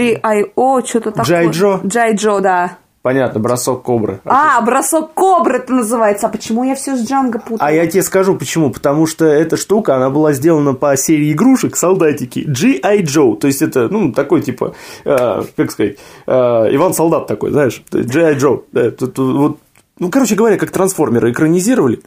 GIO, 0.56 0.86
что-то 0.88 1.12
такое. 1.12 1.26
Джай 1.26 1.48
Джо? 1.50 1.80
Джай 1.86 2.16
Джо, 2.16 2.40
да. 2.40 2.78
Понятно, 3.02 3.40
бросок 3.40 3.84
кобры. 3.84 4.20
А, 4.26 4.60
бросок 4.62 5.14
кобры 5.14 5.60
это 5.60 5.72
называется. 5.72 6.28
А 6.28 6.30
почему 6.30 6.66
я 6.66 6.76
все 6.76 6.98
с 6.98 7.08
Джанго 7.08 7.40
путаю? 7.40 7.60
А 7.62 7.72
я 7.72 7.88
тебе 7.88 8.04
скажу 8.04 8.36
почему. 8.36 8.70
Потому 8.70 9.08
что 9.08 9.24
эта 9.26 9.56
штука, 9.56 9.96
она 9.96 10.10
была 10.10 10.34
сделана 10.34 10.74
по 10.74 10.96
серии 10.98 11.32
игрушек 11.32 11.78
солдатики 11.78 12.44
G.I. 12.46 13.04
Joe. 13.04 13.38
То 13.38 13.48
есть 13.48 13.62
это, 13.62 13.88
ну, 13.88 14.12
такой 14.12 14.42
типа, 14.42 14.76
э, 15.06 15.42
как 15.56 15.72
сказать, 15.72 15.96
э, 16.26 16.32
Иван 16.32 16.94
Солдат 16.94 17.28
такой, 17.28 17.52
знаешь, 17.52 17.82
G.I. 17.92 18.36
Joe. 18.36 18.64
Да, 18.74 18.92
тут, 18.92 19.18
вот, 19.18 19.60
ну, 20.00 20.10
короче 20.10 20.36
говоря, 20.36 20.58
как 20.58 20.72
трансформеры 20.72 21.32
экранизировали. 21.32 22.02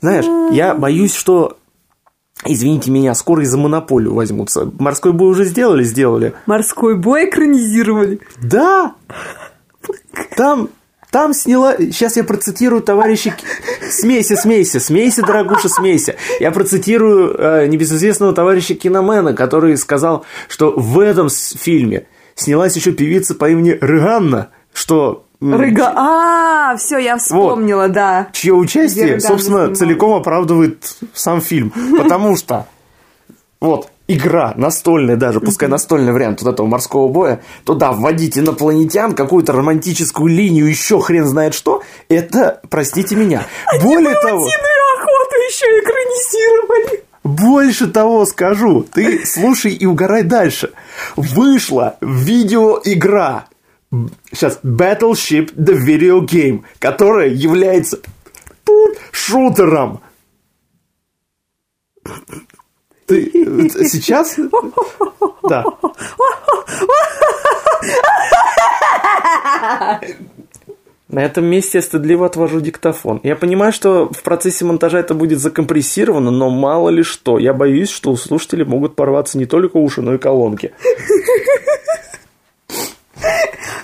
Знаешь, 0.00 0.26
я 0.54 0.74
боюсь, 0.74 1.14
что 1.14 1.58
Извините 2.44 2.90
меня, 2.90 3.14
скоро 3.14 3.42
и 3.42 3.46
за 3.46 3.56
монополию 3.56 4.12
возьмутся. 4.12 4.70
Морской 4.78 5.12
бой 5.12 5.30
уже 5.30 5.44
сделали, 5.44 5.82
сделали. 5.84 6.34
Морской 6.44 6.94
бой 6.94 7.30
экранизировали. 7.30 8.20
Да! 8.42 8.94
Там, 10.36 10.68
там 11.10 11.32
сняла... 11.32 11.76
Сейчас 11.78 12.16
я 12.16 12.24
процитирую 12.24 12.82
товарища... 12.82 13.30
Ки- 13.30 13.90
Смейся, 13.90 14.36
смейся, 14.36 14.80
смейся, 14.80 15.22
дорогуша, 15.22 15.68
смейся. 15.68 16.16
Я 16.38 16.50
процитирую 16.50 17.34
э, 17.38 17.66
небезызвестного 17.68 18.34
товарища 18.34 18.74
Киномена, 18.74 19.32
который 19.32 19.76
сказал, 19.78 20.26
что 20.48 20.72
в 20.76 20.98
этом 21.00 21.28
фильме 21.30 22.06
снялась 22.34 22.76
еще 22.76 22.92
певица 22.92 23.34
по 23.34 23.48
имени 23.48 23.78
Рыганна, 23.80 24.50
что... 24.74 25.25
Рыга. 25.40 25.92
А, 25.94 26.76
все, 26.76 26.98
я 26.98 27.16
вспомнила, 27.18 27.88
да. 27.88 28.28
чье 28.32 28.54
участие, 28.54 29.20
собственно, 29.20 29.74
целиком 29.74 30.14
оправдывает 30.14 30.96
сам 31.14 31.40
фильм. 31.40 31.72
Потому 31.96 32.36
что 32.36 32.66
вот 33.60 33.90
игра 34.08 34.52
настольная 34.56 35.16
даже, 35.16 35.40
пускай 35.40 35.68
настольный 35.68 36.12
вариант 36.12 36.42
вот 36.42 36.52
этого 36.52 36.66
морского 36.66 37.08
боя, 37.08 37.40
туда 37.64 37.92
вводить 37.92 38.38
инопланетян, 38.38 39.14
какую-то 39.14 39.52
романтическую 39.52 40.28
линию, 40.28 40.66
еще 40.66 41.00
хрен 41.00 41.26
знает 41.26 41.54
что, 41.54 41.82
это, 42.08 42.60
простите 42.70 43.16
меня, 43.16 43.46
более 43.82 44.14
того... 44.20 44.46
Охоту 44.96 45.34
еще 45.48 45.66
экранизировали. 45.80 47.04
Больше 47.22 47.88
того 47.88 48.24
скажу, 48.24 48.86
ты 48.90 49.26
слушай 49.26 49.72
и 49.72 49.84
угорай 49.84 50.22
дальше. 50.22 50.72
Вышла 51.16 51.96
видеоигра, 52.00 53.46
сейчас 54.32 54.60
Battleship 54.62 55.54
The 55.54 55.76
Video 55.76 56.20
Game, 56.20 56.64
которая 56.78 57.28
является 57.28 58.00
шутером. 59.12 60.00
Ты 63.06 63.30
э, 63.32 63.68
сейчас? 63.88 64.36
Да. 65.48 65.64
На 71.08 71.24
этом 71.24 71.44
месте 71.44 71.78
я 71.78 71.82
стыдливо 71.82 72.26
отвожу 72.26 72.60
диктофон. 72.60 73.20
Я 73.22 73.36
понимаю, 73.36 73.72
что 73.72 74.10
в 74.12 74.22
процессе 74.22 74.64
монтажа 74.64 74.98
это 74.98 75.14
будет 75.14 75.38
закомпрессировано, 75.38 76.32
но 76.32 76.50
мало 76.50 76.88
ли 76.88 77.04
что. 77.04 77.38
Я 77.38 77.54
боюсь, 77.54 77.90
что 77.90 78.10
у 78.10 78.16
слушателей 78.16 78.64
могут 78.64 78.96
порваться 78.96 79.38
не 79.38 79.46
только 79.46 79.76
уши, 79.76 80.02
но 80.02 80.14
и 80.14 80.18
колонки. 80.18 80.72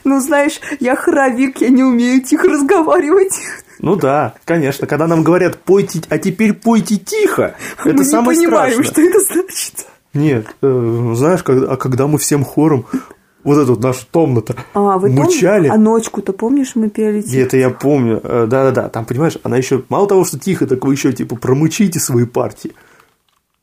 Ну, 0.04 0.20
знаешь, 0.20 0.60
я 0.80 0.96
хоровик, 0.96 1.60
я 1.60 1.68
не 1.68 1.82
умею 1.84 2.22
тихо 2.22 2.48
разговаривать. 2.48 3.38
Ну 3.78 3.96
да, 3.96 4.34
конечно. 4.44 4.86
Когда 4.86 5.06
нам 5.06 5.22
говорят 5.24 5.58
«пойте, 5.58 6.00
а 6.08 6.18
теперь 6.18 6.52
пойте 6.52 6.96
тихо», 6.96 7.54
это 7.84 7.94
Мы 7.98 8.04
самое 8.04 8.38
не 8.38 8.46
понимаем, 8.46 8.72
страшное. 8.84 8.92
что 8.92 9.00
это 9.02 9.20
значит. 9.32 9.86
Нет, 10.14 10.46
э, 10.62 11.12
знаешь, 11.16 11.42
когда, 11.42 11.72
а 11.72 11.76
когда 11.76 12.06
мы 12.06 12.18
всем 12.18 12.44
хором 12.44 12.86
вот 13.44 13.58
эту 13.58 13.74
вот 13.74 13.82
нашу 13.82 14.06
комнату 14.12 14.54
А, 14.74 14.98
вы 14.98 15.08
том- 15.08 15.24
мучали... 15.24 15.68
А 15.68 15.76
ночку-то 15.76 16.32
помнишь, 16.32 16.72
мы 16.76 16.90
пели? 16.90 17.22
И 17.22 17.36
это 17.38 17.56
я 17.56 17.70
помню. 17.70 18.20
Э, 18.22 18.46
Да-да-да, 18.48 18.88
там, 18.88 19.04
понимаешь, 19.04 19.38
она 19.42 19.56
еще 19.56 19.82
мало 19.88 20.06
того, 20.06 20.24
что 20.24 20.38
тихо, 20.38 20.66
так 20.66 20.84
вы 20.84 20.92
еще 20.94 21.12
типа 21.12 21.34
промычите 21.36 21.98
свои 21.98 22.24
партии. 22.24 22.72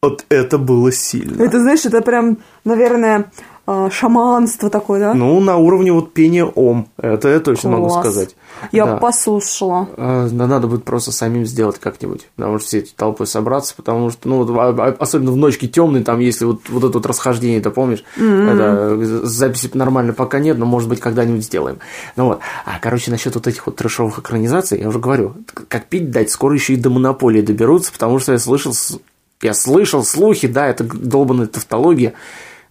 Вот 0.01 0.23
это 0.29 0.57
было 0.57 0.93
сильно. 0.93 1.43
Это, 1.43 1.59
знаешь, 1.59 1.85
это 1.85 2.01
прям, 2.01 2.37
наверное, 2.63 3.31
а, 3.67 3.89
шаманство 3.89 4.69
такое, 4.69 5.01
да? 5.01 5.13
Ну, 5.13 5.37
на 5.41 5.57
уровне 5.57 5.91
вот 5.91 6.13
пения 6.13 6.45
ом. 6.45 6.87
Это 6.97 7.27
я 7.27 7.41
точно 7.41 7.71
могу 7.71 7.89
Класс. 7.89 8.05
сказать. 8.05 8.35
Я 8.71 8.85
Да. 8.85 8.95
послушала. 8.97 9.89
Да 9.97 10.47
надо 10.47 10.67
будет 10.67 10.85
просто 10.85 11.11
самим 11.11 11.45
сделать 11.45 11.79
как-нибудь, 11.79 12.29
потому 12.37 12.59
что 12.59 12.67
все 12.67 12.77
эти 12.79 12.93
толпой 12.95 13.27
собраться, 13.27 13.73
потому 13.75 14.09
что, 14.09 14.29
ну, 14.29 14.37
вот, 14.41 14.49
а- 14.57 14.69
а- 14.69 14.95
особенно 14.99 15.31
в 15.31 15.35
ночке 15.35 15.67
темной, 15.67 16.01
там, 16.01 16.19
если 16.19 16.45
вот, 16.45 16.61
вот 16.69 16.83
это 16.85 16.93
вот 16.97 17.05
расхождение, 17.05 17.59
ты 17.59 17.69
помнишь, 17.69 18.05
это, 18.15 18.97
э, 18.97 19.19
записи 19.23 19.69
нормально 19.73 20.13
пока 20.13 20.39
нет, 20.39 20.57
но, 20.57 20.65
может 20.65 20.87
быть, 20.87 21.01
когда-нибудь 21.01 21.43
сделаем. 21.43 21.79
Ну 22.15 22.25
вот, 22.25 22.39
а, 22.65 22.79
короче, 22.81 23.11
насчет 23.11 23.35
вот 23.35 23.47
этих 23.47 23.65
вот 23.65 23.75
трешовых 23.75 24.19
экранизаций, 24.19 24.79
я 24.79 24.87
уже 24.87 24.99
говорю, 24.99 25.33
как 25.67 25.87
пить 25.87 26.09
дать, 26.09 26.31
скоро 26.31 26.53
еще 26.55 26.73
и 26.73 26.77
до 26.77 26.89
монополии 26.89 27.41
доберутся, 27.41 27.91
потому 27.91 28.17
что 28.19 28.31
я 28.31 28.39
слышал, 28.39 28.73
я 29.41 29.53
слышал 29.53 30.03
слухи, 30.03 30.47
да, 30.47 30.67
это 30.67 30.83
долбанная 30.83 31.47
тавтология, 31.47 32.13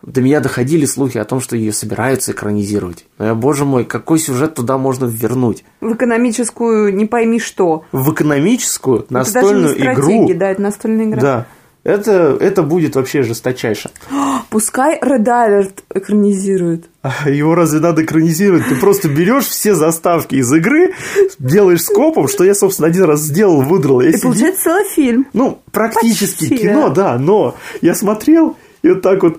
до 0.03 0.21
меня 0.21 0.41
доходили 0.41 0.85
слухи 0.85 1.19
о 1.19 1.25
том, 1.25 1.41
что 1.41 1.57
ее 1.57 1.73
собираются 1.73 2.33
экранизировать. 2.33 3.05
Но 3.19 3.27
я, 3.27 3.35
боже 3.35 3.65
мой, 3.65 3.85
какой 3.85 4.19
сюжет 4.19 4.55
туда 4.55 4.79
можно 4.79 5.07
вернуть? 5.07 5.65
В 5.81 5.93
экономическую 5.93 6.95
не 6.95 7.07
пойми 7.07 7.41
что. 7.41 7.85
в 7.93 8.13
экономическую 8.13 9.01
это 9.01 9.15
даже 9.15 9.31
не 9.31 9.35
настольную 9.35 9.93
игру. 9.95 10.35
да, 10.35 10.51
это 10.51 10.63
настольная 10.63 11.07
игра. 11.07 11.21
Да. 11.21 11.47
Это, 11.85 12.37
это 12.41 12.63
будет 12.63 12.97
вообще 12.97 13.23
жесточайше. 13.23 13.91
Пускай 14.51 14.99
Red 15.01 15.25
Alert 15.25 15.73
экранизирует. 15.95 16.89
А 17.03 17.13
Его 17.31 17.55
разве 17.55 17.81
надо 17.81 18.05
экранизировать? 18.05 18.69
Ты 18.69 18.77
просто 18.77 19.09
берешь 19.09 19.47
все 19.47 19.75
заставки 19.75 20.35
из 20.37 20.53
игры, 20.53 20.95
делаешь 21.39 21.83
скопом, 21.83 22.29
что 22.29 22.45
я, 22.45 22.55
собственно, 22.55 22.89
один 22.89 23.05
раз 23.05 23.21
сделал, 23.21 23.63
выдрал. 23.63 24.01
Я 24.01 24.11
И 24.11 24.13
сидел- 24.13 24.31
получается 24.31 24.65
целый 24.65 24.85
фильм. 24.85 25.27
Ну, 25.33 25.61
практически 25.73 26.49
Почти, 26.49 26.59
кино, 26.59 26.89
да, 26.91 27.19
но 27.19 27.55
я 27.81 27.95
смотрел, 27.95 28.57
и 28.83 28.91
вот 28.91 29.03
так 29.03 29.23
вот... 29.23 29.39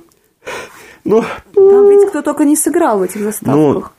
Ну, 1.06 1.24
Там 1.56 1.90
ведь 1.90 2.10
кто 2.10 2.22
только 2.22 2.46
не 2.46 2.56
сыграл 2.56 3.00
в 3.00 3.04
этих 3.04 3.22
заставках. 3.22 3.94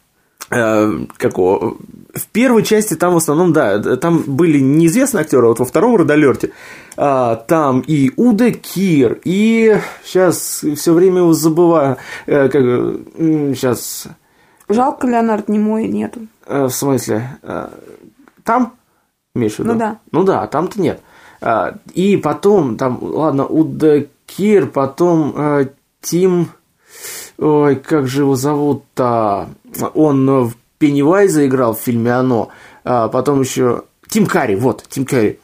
э, 0.51 0.93
какого... 1.17 1.77
В 2.13 2.27
первой 2.33 2.65
части 2.65 2.95
там 2.95 3.15
в 3.15 3.19
основном, 3.19 3.53
да, 3.53 3.79
там 3.97 4.25
были 4.27 4.59
неизвестные 4.59 5.21
актеры, 5.23 5.47
вот 5.47 5.61
во 5.61 5.65
втором 5.65 5.95
Родолерте 5.95 6.51
а, 6.90 6.90
там 7.01 7.81
и 7.87 8.13
Уда 8.17 8.51
Кир, 8.51 9.21
и 9.25 9.81
сейчас 10.05 10.63
все 10.77 10.93
время 10.93 11.21
его 11.21 11.33
забываю, 11.33 11.97
э, 12.27 12.51
как, 12.51 12.63
сейчас... 13.57 14.07
Жалко, 14.69 15.07
Леонард 15.07 15.49
Немой 15.49 15.89
нету. 15.89 16.27
Э, 16.45 16.65
в 16.65 16.71
смысле? 16.71 17.39
Э, 17.43 17.71
там? 18.45 18.75
Виду? 19.35 19.73
Ну 19.73 19.79
да. 19.79 19.99
Ну 20.13 20.25
да, 20.25 20.47
там-то 20.47 20.79
нет. 20.79 21.01
А, 21.41 21.79
и 21.95 22.19
потом, 22.19 22.77
там, 22.77 22.99
ладно, 23.01 23.47
Уда 23.47 24.03
Кир, 24.27 24.67
потом 24.67 25.35
Тим... 26.03 26.51
Ой, 27.39 27.77
как 27.77 28.09
же 28.09 28.23
его 28.23 28.37
зовут-то? 28.37 29.49
Он 29.95 30.49
в 30.49 30.55
Пеннивайза 30.77 31.47
играл 31.47 31.75
в 31.75 31.81
фильме 31.81 32.13
«Оно». 32.13 32.51
А 32.85 33.09
потом 33.09 33.41
еще... 33.41 33.85
Тим 34.09 34.27
Карри, 34.27 34.57
вот, 34.57 34.85
Тим 34.91 35.07
Карри. 35.07 35.39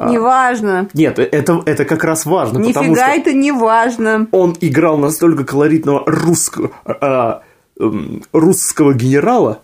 А, 0.00 0.08
неважно. 0.08 0.88
Нет, 0.94 1.18
это, 1.18 1.62
это 1.66 1.84
как 1.84 2.04
раз 2.04 2.24
важно. 2.24 2.56
Нифига 2.56 2.80
потому 2.80 2.96
что 2.96 3.04
это 3.04 3.32
не 3.34 3.52
важно. 3.52 4.28
Он 4.32 4.56
играл 4.58 4.96
настолько 4.96 5.44
колоритного 5.44 6.04
русского, 6.06 6.70
а, 6.86 7.42
а, 7.78 7.92
русского 8.32 8.94
генерала. 8.94 9.60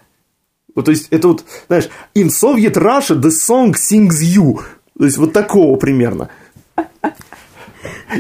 Вот, 0.75 0.85
то 0.85 0.90
есть, 0.90 1.09
это 1.11 1.29
вот, 1.29 1.44
знаешь, 1.68 1.88
in 2.14 2.27
Soviet 2.27 2.75
Russia 2.75 3.18
the 3.18 3.31
song 3.31 3.72
sings 3.72 4.20
you. 4.22 4.61
То 4.99 5.07
есть, 5.07 5.16
вот 5.16 5.33
такого 5.33 5.77
примерно. 5.77 6.29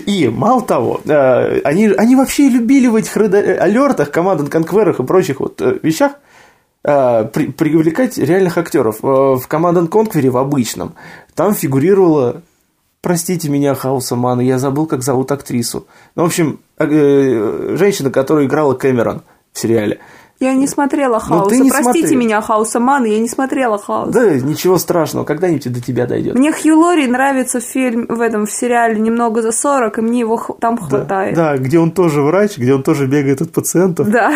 И, 0.06 0.28
мало 0.28 0.62
того, 0.62 1.02
э, 1.04 1.60
они, 1.64 1.88
они 1.88 2.16
вообще 2.16 2.48
любили 2.48 2.86
в 2.88 2.96
этих 2.96 3.16
алертах, 3.16 4.10
командных 4.10 4.50
конкверах 4.50 5.00
и 5.00 5.04
прочих 5.04 5.40
вот 5.40 5.60
э, 5.60 5.78
вещах 5.82 6.12
э, 6.12 6.16
при, 6.86 7.46
привлекать 7.46 8.16
реальных 8.16 8.58
актеров. 8.58 8.98
В 9.02 9.42
командном 9.48 9.88
конквере, 9.88 10.30
в 10.30 10.36
обычном, 10.36 10.94
там 11.34 11.52
фигурировала, 11.52 12.42
простите 13.02 13.48
меня, 13.48 13.74
Хауса 13.74 14.14
Мана, 14.14 14.40
я 14.40 14.58
забыл, 14.58 14.86
как 14.86 15.02
зовут 15.02 15.32
актрису. 15.32 15.86
Ну, 16.14 16.22
в 16.22 16.26
общем, 16.26 16.60
женщина, 16.78 18.10
которая 18.10 18.46
играла 18.46 18.74
Кэмерон 18.74 19.22
в 19.52 19.58
сериале. 19.58 19.98
Я 20.38 20.52
не 20.52 20.66
смотрела 20.66 21.14
ну, 21.14 21.38
Хауса. 21.38 21.56
Не 21.56 21.70
Простите 21.70 22.08
смотри. 22.08 22.16
меня, 22.16 22.42
Хауса 22.42 22.78
Ман, 22.78 23.04
я 23.04 23.18
не 23.18 23.28
смотрела 23.28 23.78
Хаус. 23.78 24.12
Да, 24.12 24.34
ничего 24.34 24.76
страшного, 24.76 25.24
когда-нибудь 25.24 25.72
до 25.72 25.80
тебя 25.80 26.06
дойдет. 26.06 26.34
Мне 26.34 26.52
Хью 26.52 26.78
Лори 26.78 27.06
нравится 27.06 27.58
в 27.58 27.62
фильм, 27.62 28.06
в 28.06 28.20
этом 28.20 28.44
в 28.44 28.52
сериале 28.52 29.00
немного 29.00 29.40
за 29.40 29.50
40, 29.50 29.96
и 29.96 30.00
мне 30.02 30.20
его 30.20 30.36
там 30.60 30.76
хватает. 30.76 31.34
Да, 31.34 31.52
да, 31.52 31.58
где 31.58 31.78
он 31.78 31.90
тоже 31.90 32.20
врач, 32.20 32.58
где 32.58 32.74
он 32.74 32.82
тоже 32.82 33.06
бегает 33.06 33.40
от 33.40 33.50
пациентов. 33.50 34.10
Да. 34.10 34.34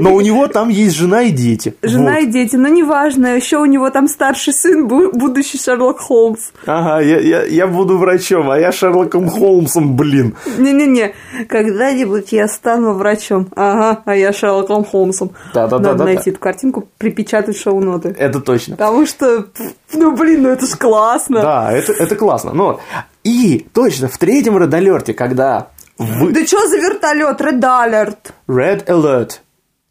Но 0.00 0.14
у 0.14 0.20
него 0.20 0.46
там 0.48 0.68
есть 0.68 0.96
жена 0.96 1.22
и 1.22 1.30
дети. 1.30 1.74
Жена 1.82 2.14
вот. 2.14 2.22
и 2.22 2.26
дети, 2.26 2.56
но 2.56 2.68
неважно, 2.68 3.34
еще 3.34 3.58
у 3.58 3.64
него 3.64 3.90
там 3.90 4.08
старший 4.08 4.52
сын, 4.52 4.86
будущий 4.86 5.58
Шерлок 5.58 6.00
Холмс. 6.00 6.50
Ага, 6.66 7.00
я, 7.00 7.18
я, 7.20 7.44
я 7.44 7.66
буду 7.66 7.98
врачом, 7.98 8.50
а 8.50 8.58
я 8.58 8.72
Шерлоком 8.72 9.28
Холмсом, 9.28 9.96
блин. 9.96 10.36
Не-не-не, 10.58 11.14
когда-нибудь 11.48 12.32
я 12.32 12.48
стану 12.48 12.94
врачом. 12.94 13.48
Ага, 13.56 14.02
а 14.04 14.16
я 14.16 14.32
Шерлоком 14.32 14.84
Холмсом. 14.84 15.32
Да-да-да. 15.54 15.90
Надо 15.90 16.04
найти 16.04 16.30
эту 16.30 16.40
картинку, 16.40 16.88
припечатать 16.98 17.58
шоу-ноты. 17.58 18.14
Это 18.18 18.40
точно. 18.40 18.76
Потому 18.76 19.06
что, 19.06 19.46
ну 19.92 20.16
блин, 20.16 20.42
ну 20.42 20.48
это 20.50 20.66
ж 20.66 20.70
классно. 20.70 21.42
Да, 21.42 21.72
это, 21.72 21.92
это 21.92 22.16
классно. 22.16 22.52
Но 22.52 22.80
и 23.24 23.66
точно 23.72 24.08
в 24.08 24.18
третьем 24.18 24.56
Red 24.56 24.70
Alert, 24.70 25.12
когда 25.14 25.68
вы... 25.98 26.32
Да 26.32 26.46
что 26.46 26.66
за 26.66 26.78
вертолет? 26.78 27.40
Red 27.40 27.60
Alert. 27.60 28.16
Red 28.48 28.86
Alert. 28.86 29.40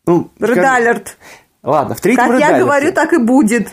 Ну, 0.05 0.29
Редалерт. 0.39 1.17
Ладно, 1.61 1.95
в 1.95 2.01
третьем 2.01 2.27
Как 2.27 2.39
я 2.39 2.59
говорю, 2.59 2.91
так 2.93 3.13
и 3.13 3.17
будет. 3.17 3.69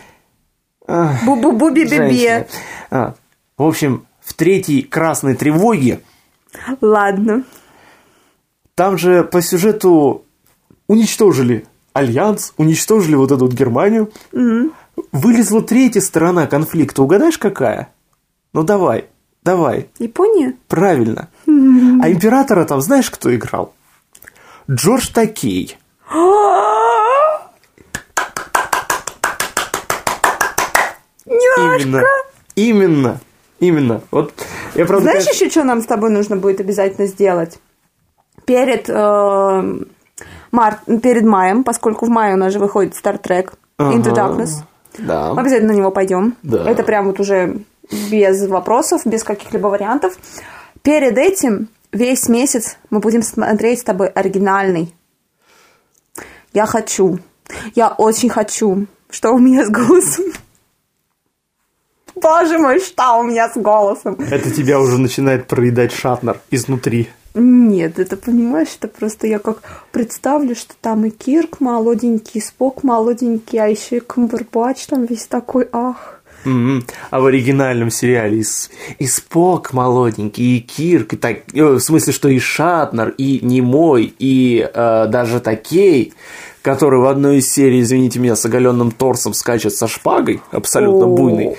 Бу-бу-бу-би-би-би. 0.87 2.47
А, 2.89 3.15
в 3.57 3.63
общем, 3.63 4.05
в 4.21 4.33
третьей 4.33 4.81
красной 4.81 5.35
тревоге... 5.35 6.01
Ладно. 6.81 7.43
Там 8.75 8.97
же 8.97 9.23
по 9.23 9.41
сюжету 9.41 10.25
уничтожили 10.87 11.65
Альянс, 11.93 12.53
уничтожили 12.57 13.15
вот 13.15 13.31
эту 13.31 13.45
вот 13.45 13.53
Германию. 13.53 14.11
Угу. 14.31 14.71
Вылезла 15.11 15.61
третья 15.61 16.01
сторона 16.01 16.47
конфликта. 16.47 17.03
Угадаешь, 17.03 17.37
какая? 17.37 17.89
Ну, 18.53 18.63
давай, 18.63 19.05
давай. 19.43 19.89
Япония? 19.99 20.55
Правильно. 20.67 21.29
А 21.47 22.09
императора 22.09 22.65
там 22.65 22.81
знаешь, 22.81 23.09
кто 23.09 23.33
играл? 23.35 23.73
Джордж 24.69 25.11
Такей. 25.13 25.77
Именно. 31.57 32.03
Именно. 32.55 33.19
Именно. 33.59 34.01
Вот 34.11 34.33
я 34.75 34.85
правда. 34.85 35.03
Знаешь 35.03 35.25
конечно... 35.25 35.45
еще, 35.45 35.51
что 35.51 35.63
нам 35.63 35.81
с 35.81 35.85
тобой 35.85 36.09
нужно 36.11 36.37
будет 36.37 36.59
обязательно 36.59 37.07
сделать? 37.07 37.59
Перед 38.45 38.89
э, 38.89 39.83
март, 40.51 40.79
перед 41.01 41.23
маем, 41.23 41.63
поскольку 41.63 42.05
в 42.05 42.09
мае 42.09 42.35
у 42.35 42.37
нас 42.37 42.53
же 42.53 42.59
выходит 42.59 42.93
Star 42.93 43.21
Trek 43.21 43.53
Into 43.79 44.13
Darkness. 44.13 44.63
Да. 44.97 45.33
Мы 45.33 45.41
обязательно 45.41 45.73
на 45.73 45.77
него 45.77 45.91
пойдем. 45.91 46.35
Да. 46.43 46.69
Это 46.69 46.83
прям 46.83 47.07
вот 47.07 47.19
уже 47.19 47.61
без 48.09 48.47
вопросов, 48.47 49.01
без 49.05 49.23
каких-либо 49.23 49.67
вариантов. 49.67 50.17
Перед 50.81 51.17
этим 51.17 51.69
весь 51.91 52.29
месяц 52.29 52.77
мы 52.89 52.99
будем 52.99 53.21
смотреть 53.21 53.79
с 53.79 53.83
тобой 53.83 54.07
оригинальный 54.07 54.93
я 56.53 56.65
хочу. 56.65 57.19
Я 57.75 57.89
очень 57.89 58.29
хочу. 58.29 58.87
Что 59.09 59.31
у 59.31 59.39
меня 59.39 59.65
с 59.65 59.69
голосом? 59.69 60.25
Боже 62.15 62.57
мой, 62.57 62.79
что 62.79 63.19
у 63.19 63.23
меня 63.23 63.49
с 63.49 63.57
голосом? 63.57 64.17
Это 64.19 64.51
тебя 64.51 64.79
уже 64.79 64.97
начинает 64.97 65.47
проедать 65.47 65.93
Шатнер 65.93 66.39
изнутри. 66.49 67.09
Нет, 67.35 67.99
это 67.99 68.17
понимаешь, 68.17 68.75
это 68.79 68.87
просто 68.87 69.27
я 69.27 69.37
как 69.37 69.61
представлю, 69.91 70.55
что 70.55 70.73
там 70.81 71.05
и 71.05 71.11
Кирк 71.11 71.59
молоденький, 71.59 72.39
и 72.39 72.43
Спок 72.43 72.83
молоденький, 72.83 73.59
а 73.59 73.67
еще 73.67 73.97
и 73.97 73.99
Камбербач 73.99 74.87
там 74.87 75.05
весь 75.05 75.27
такой, 75.27 75.69
ах. 75.71 76.16
Mm-hmm. 76.45 76.89
А 77.09 77.19
в 77.19 77.25
оригинальном 77.25 77.89
сериале 77.89 78.41
и, 78.41 78.45
и 78.99 79.07
Спок 79.07 79.73
молоденький, 79.73 80.57
и 80.57 80.59
Кирк, 80.61 81.13
и 81.13 81.17
так, 81.17 81.37
э, 81.53 81.63
в 81.63 81.79
смысле, 81.79 82.13
что 82.13 82.29
и 82.29 82.39
Шатнер, 82.39 83.09
и 83.17 83.39
Немой, 83.45 84.13
и 84.17 84.69
э, 84.73 85.07
даже 85.07 85.39
Такей 85.39 86.13
который 86.67 86.99
в 86.99 87.05
одной 87.05 87.37
из 87.37 87.49
серий, 87.49 87.79
извините 87.79 88.19
меня, 88.19 88.35
с 88.35 88.43
оголенным 88.43 88.91
торсом 88.91 89.33
скачет 89.33 89.73
со 89.73 89.87
шпагой, 89.87 90.41
абсолютно 90.51 91.07
буйный. 91.07 91.55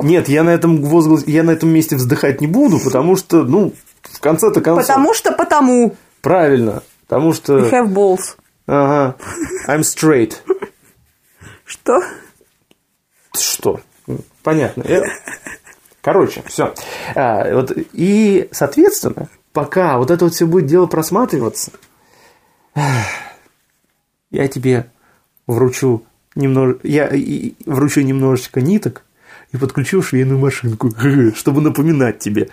Нет, 0.00 0.30
я 0.30 0.42
на 0.42 0.54
этом 0.54 0.82
возглас, 0.82 1.24
я 1.26 1.42
на 1.42 1.50
этом 1.50 1.68
месте 1.68 1.96
вздыхать 1.96 2.40
не 2.40 2.46
буду, 2.46 2.80
потому 2.82 3.16
что, 3.16 3.42
ну, 3.42 3.74
в 4.00 4.20
конце-то 4.20 4.62
концов. 4.62 4.86
Потому 4.86 5.12
что 5.12 5.32
потому. 5.32 5.96
Правильно, 6.22 6.82
потому 7.06 7.34
что. 7.34 7.58
You 7.58 7.70
have 7.70 7.92
balls. 7.92 8.36
Ага. 8.66 9.16
I'm 9.68 9.80
straight. 9.80 10.36
Что? 11.66 12.00
Что? 13.40 13.80
Понятно. 14.42 14.84
Я... 14.86 15.02
Короче, 16.00 16.42
все. 16.46 16.74
А, 17.14 17.52
вот, 17.52 17.72
и, 17.92 18.48
соответственно, 18.52 19.28
пока 19.52 19.98
вот 19.98 20.10
это 20.10 20.24
вот 20.24 20.34
все 20.34 20.46
будет 20.46 20.66
дело 20.66 20.86
просматриваться, 20.86 21.72
я 24.30 24.48
тебе 24.48 24.90
вручу 25.46 26.04
немного, 26.34 26.78
я 26.82 27.10
вручу 27.64 28.02
немножечко 28.02 28.60
ниток 28.60 29.02
и 29.52 29.56
подключу 29.56 30.02
швейную 30.02 30.38
машинку, 30.38 30.92
чтобы 31.34 31.60
напоминать 31.60 32.18
тебе. 32.18 32.50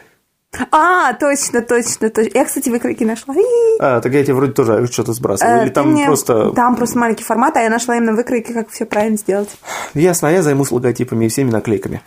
А, 0.72 1.14
точно, 1.14 1.62
точно, 1.62 2.10
точно. 2.10 2.32
Я, 2.34 2.46
кстати, 2.46 2.70
выкройки 2.70 3.04
нашла. 3.04 3.34
А, 3.80 4.02
так 4.02 4.14
я 4.14 4.24
тебе 4.24 4.36
вроде 4.36 4.54
тоже 4.54 4.88
что-то 4.88 5.14
сбрасывал. 5.14 5.64
Или 5.64 5.70
там 5.70 5.92
мне... 5.92 6.06
просто... 6.06 6.52
Там 6.52 6.76
просто 6.76 7.00
маленький 7.00 7.24
формат, 7.24 7.58
а 7.58 7.62
я 7.62 7.70
нашла 7.70 7.98
именно 7.98 8.14
выкройки, 8.14 8.52
как 8.52 8.70
все 8.70 8.86
правильно 8.86 9.18
сделать. 9.18 9.50
Ясно, 9.94 10.28
а 10.28 10.32
я 10.32 10.44
займусь 10.44 10.72
логотипами 10.72 11.26
и 11.26 11.30
всеми 11.30 11.50
наклейками. 11.50 12.02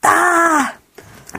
Да! 0.00 0.72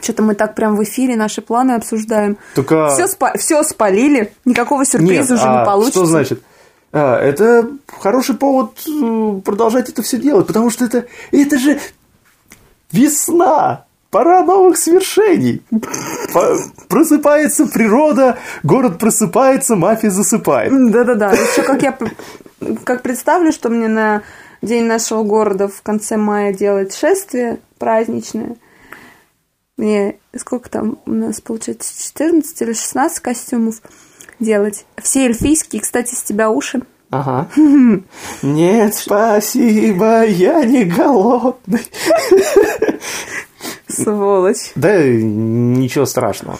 Что-то 0.02 0.22
мы 0.22 0.34
так 0.34 0.54
прям 0.54 0.76
в 0.76 0.82
эфире 0.82 1.16
наши 1.16 1.40
планы 1.42 1.72
обсуждаем. 1.72 2.36
Только... 2.54 2.90
Все, 2.90 3.08
спа... 3.08 3.32
все 3.36 3.62
спалили, 3.62 4.32
никакого 4.44 4.84
сюрприза 4.84 5.32
Нет, 5.34 5.42
уже 5.42 5.48
а 5.50 5.60
не 5.60 5.64
получится. 5.64 5.98
Что 6.00 6.06
значит? 6.06 6.42
А, 6.92 7.18
это 7.18 7.70
хороший 8.00 8.36
повод 8.36 8.78
э, 8.86 9.40
продолжать 9.44 9.88
это 9.88 10.02
все 10.02 10.18
делать, 10.18 10.46
потому 10.46 10.70
что 10.70 10.84
это, 10.84 11.06
это 11.32 11.58
же 11.58 11.78
весна, 12.92 13.84
пора 14.10 14.42
новых 14.44 14.76
свершений. 14.76 15.62
Просыпается 16.88 17.66
природа, 17.66 18.38
город 18.62 18.98
просыпается, 18.98 19.76
мафия 19.76 20.10
засыпает. 20.10 20.72
Да-да-да. 20.90 21.32
Еще 21.32 21.62
как 21.62 21.82
я 21.82 21.96
как 22.84 23.02
представлю, 23.02 23.52
что 23.52 23.68
мне 23.70 23.88
на 23.88 24.22
день 24.62 24.84
нашего 24.84 25.22
города 25.22 25.68
в 25.68 25.82
конце 25.82 26.16
мая 26.16 26.52
делать 26.52 26.94
шествие 26.94 27.60
праздничное. 27.78 28.56
Мне 29.76 30.16
сколько 30.36 30.68
там 30.68 30.98
у 31.06 31.12
нас 31.12 31.40
получается 31.40 31.94
14 31.98 32.62
или 32.62 32.72
16 32.74 33.20
костюмов 33.20 33.76
делать. 34.38 34.84
Все 35.02 35.26
эльфийские, 35.26 35.80
кстати, 35.80 36.14
с 36.14 36.22
тебя 36.22 36.50
уши. 36.50 36.82
Ага. 37.10 37.48
Нет, 38.42 38.94
спасибо, 38.94 40.24
я 40.26 40.64
не 40.64 40.84
голодный. 40.84 41.86
Сволочь. 43.90 44.72
Да 44.74 45.02
ничего 45.02 46.06
страшного. 46.06 46.58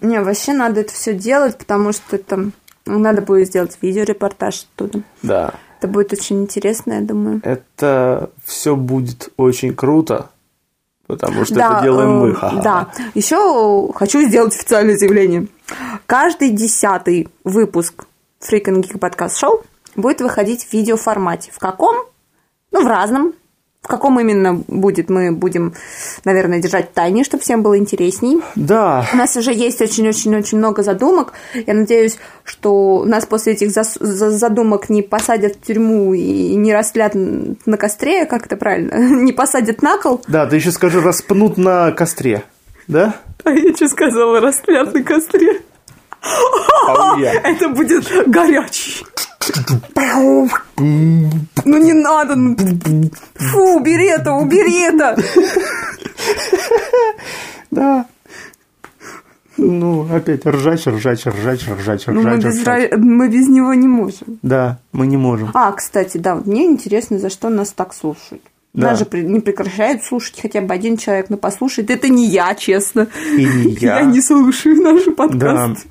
Не, 0.00 0.20
вообще 0.20 0.52
надо 0.52 0.80
это 0.80 0.92
все 0.92 1.14
делать, 1.14 1.58
потому 1.58 1.92
что 1.92 2.16
это 2.16 2.50
надо 2.86 3.22
будет 3.22 3.48
сделать 3.48 3.76
видеорепортаж 3.80 4.66
оттуда. 4.74 5.02
Да. 5.22 5.54
Это 5.78 5.88
будет 5.88 6.12
очень 6.12 6.42
интересно, 6.42 6.94
я 6.94 7.00
думаю. 7.00 7.40
Это 7.44 8.30
все 8.44 8.74
будет 8.76 9.30
очень 9.36 9.74
круто, 9.74 10.30
потому 11.06 11.44
что 11.44 11.54
это 11.60 11.80
делаем 11.82 12.18
мы. 12.18 12.30
э, 12.30 12.34
ха-ха. 12.34 12.62
Да. 12.62 12.92
Еще 13.14 13.92
хочу 13.92 14.22
сделать 14.22 14.54
официальное 14.54 14.96
заявление. 14.96 15.46
Каждый 16.06 16.50
десятый 16.50 17.28
выпуск 17.44 18.06
Freaking 18.40 18.82
Geek 18.82 18.98
подкаст 18.98 19.36
шоу 19.38 19.62
будет 19.96 20.20
выходить 20.20 20.64
в 20.64 20.72
видеоформате. 20.72 21.50
В 21.52 21.58
каком? 21.58 21.96
Ну, 22.72 22.82
в 22.82 22.86
разном. 22.86 23.34
В 23.84 23.86
каком 23.86 24.18
именно 24.18 24.54
будет, 24.66 25.10
мы 25.10 25.30
будем, 25.30 25.74
наверное, 26.24 26.58
держать 26.58 26.90
в 26.90 26.94
тайне, 26.94 27.22
чтобы 27.22 27.42
всем 27.42 27.62
было 27.62 27.76
интересней. 27.76 28.40
Да, 28.54 29.06
У 29.12 29.16
нас 29.18 29.36
уже 29.36 29.52
есть 29.52 29.82
очень-очень-очень 29.82 30.56
много 30.56 30.82
задумок. 30.82 31.34
Я 31.66 31.74
надеюсь, 31.74 32.16
что 32.44 33.04
нас 33.06 33.26
после 33.26 33.52
этих 33.52 33.68
зас- 33.68 33.98
задумок 34.02 34.88
не 34.88 35.02
посадят 35.02 35.56
в 35.56 35.66
тюрьму 35.66 36.14
и 36.14 36.54
не 36.56 36.72
растлят 36.72 37.12
на 37.14 37.76
костре, 37.76 38.24
как 38.24 38.46
это 38.46 38.56
правильно, 38.56 38.94
не 39.22 39.32
посадят 39.34 39.82
на 39.82 39.98
кол. 39.98 40.22
да, 40.28 40.46
ты 40.46 40.56
еще 40.56 40.70
скажи, 40.72 41.02
распнут 41.02 41.58
на 41.58 41.92
костре, 41.92 42.42
да? 42.88 43.16
А 43.44 43.50
я 43.50 43.74
что 43.76 43.88
сказала, 43.88 44.40
растлят 44.40 44.94
на 44.94 45.02
костре? 45.02 45.60
Это 47.44 47.68
будет 47.68 48.06
горячий. 48.26 49.04
Ну 50.76 51.78
не 51.78 51.92
надо. 51.92 52.34
ну. 52.36 52.56
Фу, 53.34 53.76
убери 53.78 54.06
это, 54.06 54.32
убери 54.32 54.82
это. 54.82 55.16
Да. 57.70 58.06
Ну, 59.56 60.08
опять 60.12 60.44
ржач, 60.46 60.84
ржач, 60.86 61.26
ржач, 61.26 61.68
ржач, 61.68 62.06
Ну, 62.08 62.22
мы 62.22 62.30
ржач, 62.30 62.44
без, 62.44 62.60
ржач. 62.62 62.90
ра- 62.90 62.96
мы 62.96 63.28
без 63.28 63.48
него 63.48 63.72
не 63.74 63.86
можем. 63.86 64.38
Да, 64.42 64.78
мы 64.92 65.06
не 65.06 65.16
можем. 65.16 65.50
А, 65.54 65.70
кстати, 65.72 66.18
да, 66.18 66.34
вот 66.34 66.46
мне 66.46 66.64
интересно, 66.66 67.18
за 67.20 67.30
что 67.30 67.50
нас 67.50 67.70
так 67.72 67.94
слушают. 67.94 68.42
Да. 68.72 68.88
Нас 68.90 68.98
же 68.98 69.04
при- 69.04 69.22
не 69.22 69.38
прекращает 69.38 70.02
слушать 70.02 70.40
хотя 70.42 70.60
бы 70.60 70.74
один 70.74 70.96
человек, 70.96 71.30
но 71.30 71.36
послушает. 71.36 71.90
Это 71.90 72.08
не 72.08 72.26
я, 72.26 72.54
честно. 72.56 73.06
И 73.36 73.44
не 73.44 73.72
я. 73.80 74.02
не 74.02 74.20
слушаю 74.20 74.74
наши 74.82 75.12
подкасты. 75.12 75.86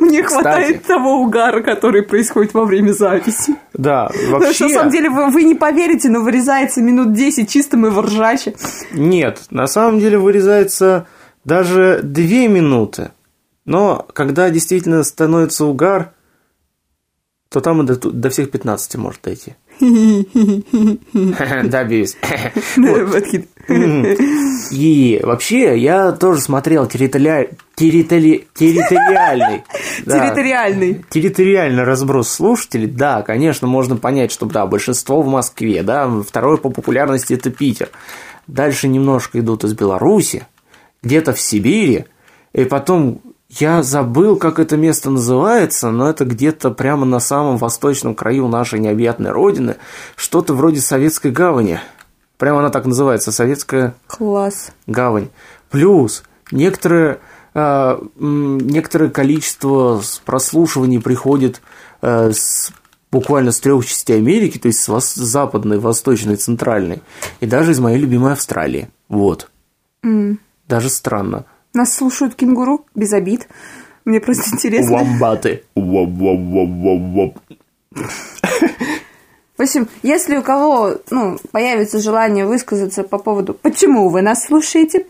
Мне 0.00 0.22
Кстати. 0.22 0.42
хватает 0.42 0.82
того 0.84 1.20
угара, 1.22 1.62
который 1.62 2.02
происходит 2.02 2.54
во 2.54 2.64
время 2.64 2.92
записи. 2.92 3.54
Да, 3.72 4.10
Потому 4.30 4.52
что, 4.52 4.64
на 4.64 4.70
самом 4.70 4.84
вообще... 4.84 4.98
деле, 4.98 5.10
вы, 5.10 5.30
вы 5.30 5.42
не 5.44 5.54
поверите, 5.54 6.08
но 6.10 6.20
вырезается 6.20 6.82
минут 6.82 7.12
10 7.12 7.48
чисто 7.48 7.76
мы 7.76 7.90
в 7.90 8.00
ржаче. 8.00 8.54
Нет, 8.92 9.42
на 9.50 9.66
самом 9.66 10.00
деле 10.00 10.18
вырезается 10.18 11.06
даже 11.44 12.00
две 12.02 12.48
минуты. 12.48 13.12
Но 13.64 14.06
когда 14.12 14.50
действительно 14.50 15.02
становится 15.04 15.64
угар, 15.64 16.12
то 17.48 17.60
там 17.60 17.82
и 17.82 17.86
до, 17.86 17.96
до 17.96 18.30
всех 18.30 18.50
15 18.50 18.96
может 18.96 19.22
дойти. 19.22 19.54
Да, 21.64 21.84
бьюсь. 21.84 22.16
И 24.70 25.20
вообще, 25.22 25.76
я 25.78 26.12
тоже 26.12 26.40
смотрел 26.40 26.86
территориаль- 26.86 27.50
территори- 27.76 28.44
территориальный. 28.54 29.64
да, 30.06 30.26
Территориальный. 30.26 31.04
территориальный 31.10 31.82
разброс 31.82 32.28
слушателей, 32.28 32.86
да, 32.86 33.22
конечно, 33.22 33.66
можно 33.66 33.96
понять, 33.96 34.30
что 34.30 34.46
да, 34.46 34.66
большинство 34.66 35.22
в 35.22 35.26
Москве, 35.28 35.82
да, 35.82 36.08
второе 36.26 36.56
по 36.56 36.70
популярности 36.70 37.34
это 37.34 37.50
Питер. 37.50 37.88
Дальше 38.46 38.88
немножко 38.88 39.40
идут 39.40 39.64
из 39.64 39.74
Беларуси, 39.74 40.46
где-то 41.02 41.32
в 41.32 41.40
Сибири, 41.40 42.04
и 42.52 42.64
потом 42.64 43.20
я 43.48 43.82
забыл, 43.82 44.36
как 44.36 44.60
это 44.60 44.76
место 44.76 45.10
называется, 45.10 45.90
но 45.90 46.08
это 46.08 46.24
где-то 46.24 46.70
прямо 46.70 47.04
на 47.04 47.18
самом 47.18 47.56
восточном 47.56 48.14
краю 48.14 48.46
нашей 48.46 48.78
необъятной 48.78 49.32
родины, 49.32 49.76
что-то 50.14 50.54
вроде 50.54 50.80
Советской 50.80 51.32
гавани. 51.32 51.80
Прямо 52.40 52.60
она 52.60 52.70
так 52.70 52.86
называется, 52.86 53.32
Советская 53.32 53.94
Класс. 54.06 54.72
гавань. 54.86 55.28
Плюс 55.70 56.22
некоторое, 56.50 57.20
а, 57.52 58.02
некоторое 58.16 59.10
количество 59.10 60.00
прослушиваний 60.24 61.02
приходит 61.02 61.60
э, 62.00 62.32
с, 62.32 62.72
буквально 63.12 63.52
с 63.52 63.60
трех 63.60 63.84
частей 63.84 64.16
Америки, 64.16 64.56
то 64.56 64.68
есть 64.68 64.80
с 64.80 64.88
вос- 64.88 65.20
западной, 65.20 65.78
восточной, 65.78 66.36
центральной, 66.36 67.02
и 67.40 67.46
даже 67.46 67.72
из 67.72 67.78
моей 67.78 67.98
любимой 67.98 68.32
Австралии. 68.32 68.88
Вот. 69.10 69.50
Даже 70.02 70.88
странно. 70.88 71.44
Нас 71.74 71.94
слушают 71.94 72.36
кенгуру, 72.36 72.86
без 72.94 73.12
обид. 73.12 73.48
Мне 74.06 74.18
просто 74.18 74.48
интересно. 74.54 74.96
Вамбаты. 74.96 75.64
В 79.60 79.62
общем, 79.62 79.90
если 80.02 80.38
у 80.38 80.42
кого 80.42 81.02
ну, 81.10 81.38
появится 81.52 82.00
желание 82.00 82.46
высказаться 82.46 83.02
по 83.02 83.18
поводу, 83.18 83.52
почему 83.52 84.08
вы 84.08 84.22
нас 84.22 84.46
слушаете, 84.46 85.04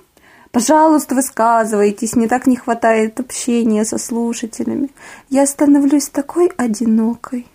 пожалуйста, 0.50 1.14
высказывайтесь. 1.14 2.16
Мне 2.16 2.26
так 2.26 2.48
не 2.48 2.56
хватает 2.56 3.20
общения 3.20 3.84
со 3.84 3.96
слушателями. 3.96 4.90
Я 5.28 5.46
становлюсь 5.46 6.08
такой 6.08 6.48
одинокой. 6.56 7.46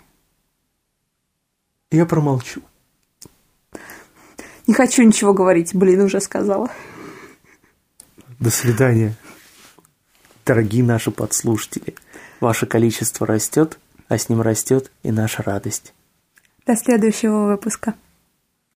Я 1.90 2.06
промолчу. 2.06 2.62
Не 4.66 4.72
хочу 4.72 5.02
ничего 5.02 5.34
говорить, 5.34 5.74
блин, 5.74 6.00
уже 6.00 6.22
сказала. 6.22 6.70
До 8.40 8.48
свидания, 8.48 9.12
дорогие 10.46 10.82
наши 10.82 11.10
подслушатели. 11.10 11.94
Ваше 12.40 12.64
количество 12.64 13.26
растет, 13.26 13.78
а 14.08 14.16
с 14.16 14.30
ним 14.30 14.40
растет 14.40 14.90
и 15.02 15.10
наша 15.10 15.42
радость. 15.42 15.92
До 16.66 16.74
следующего 16.74 17.46
выпуска. 17.46 17.94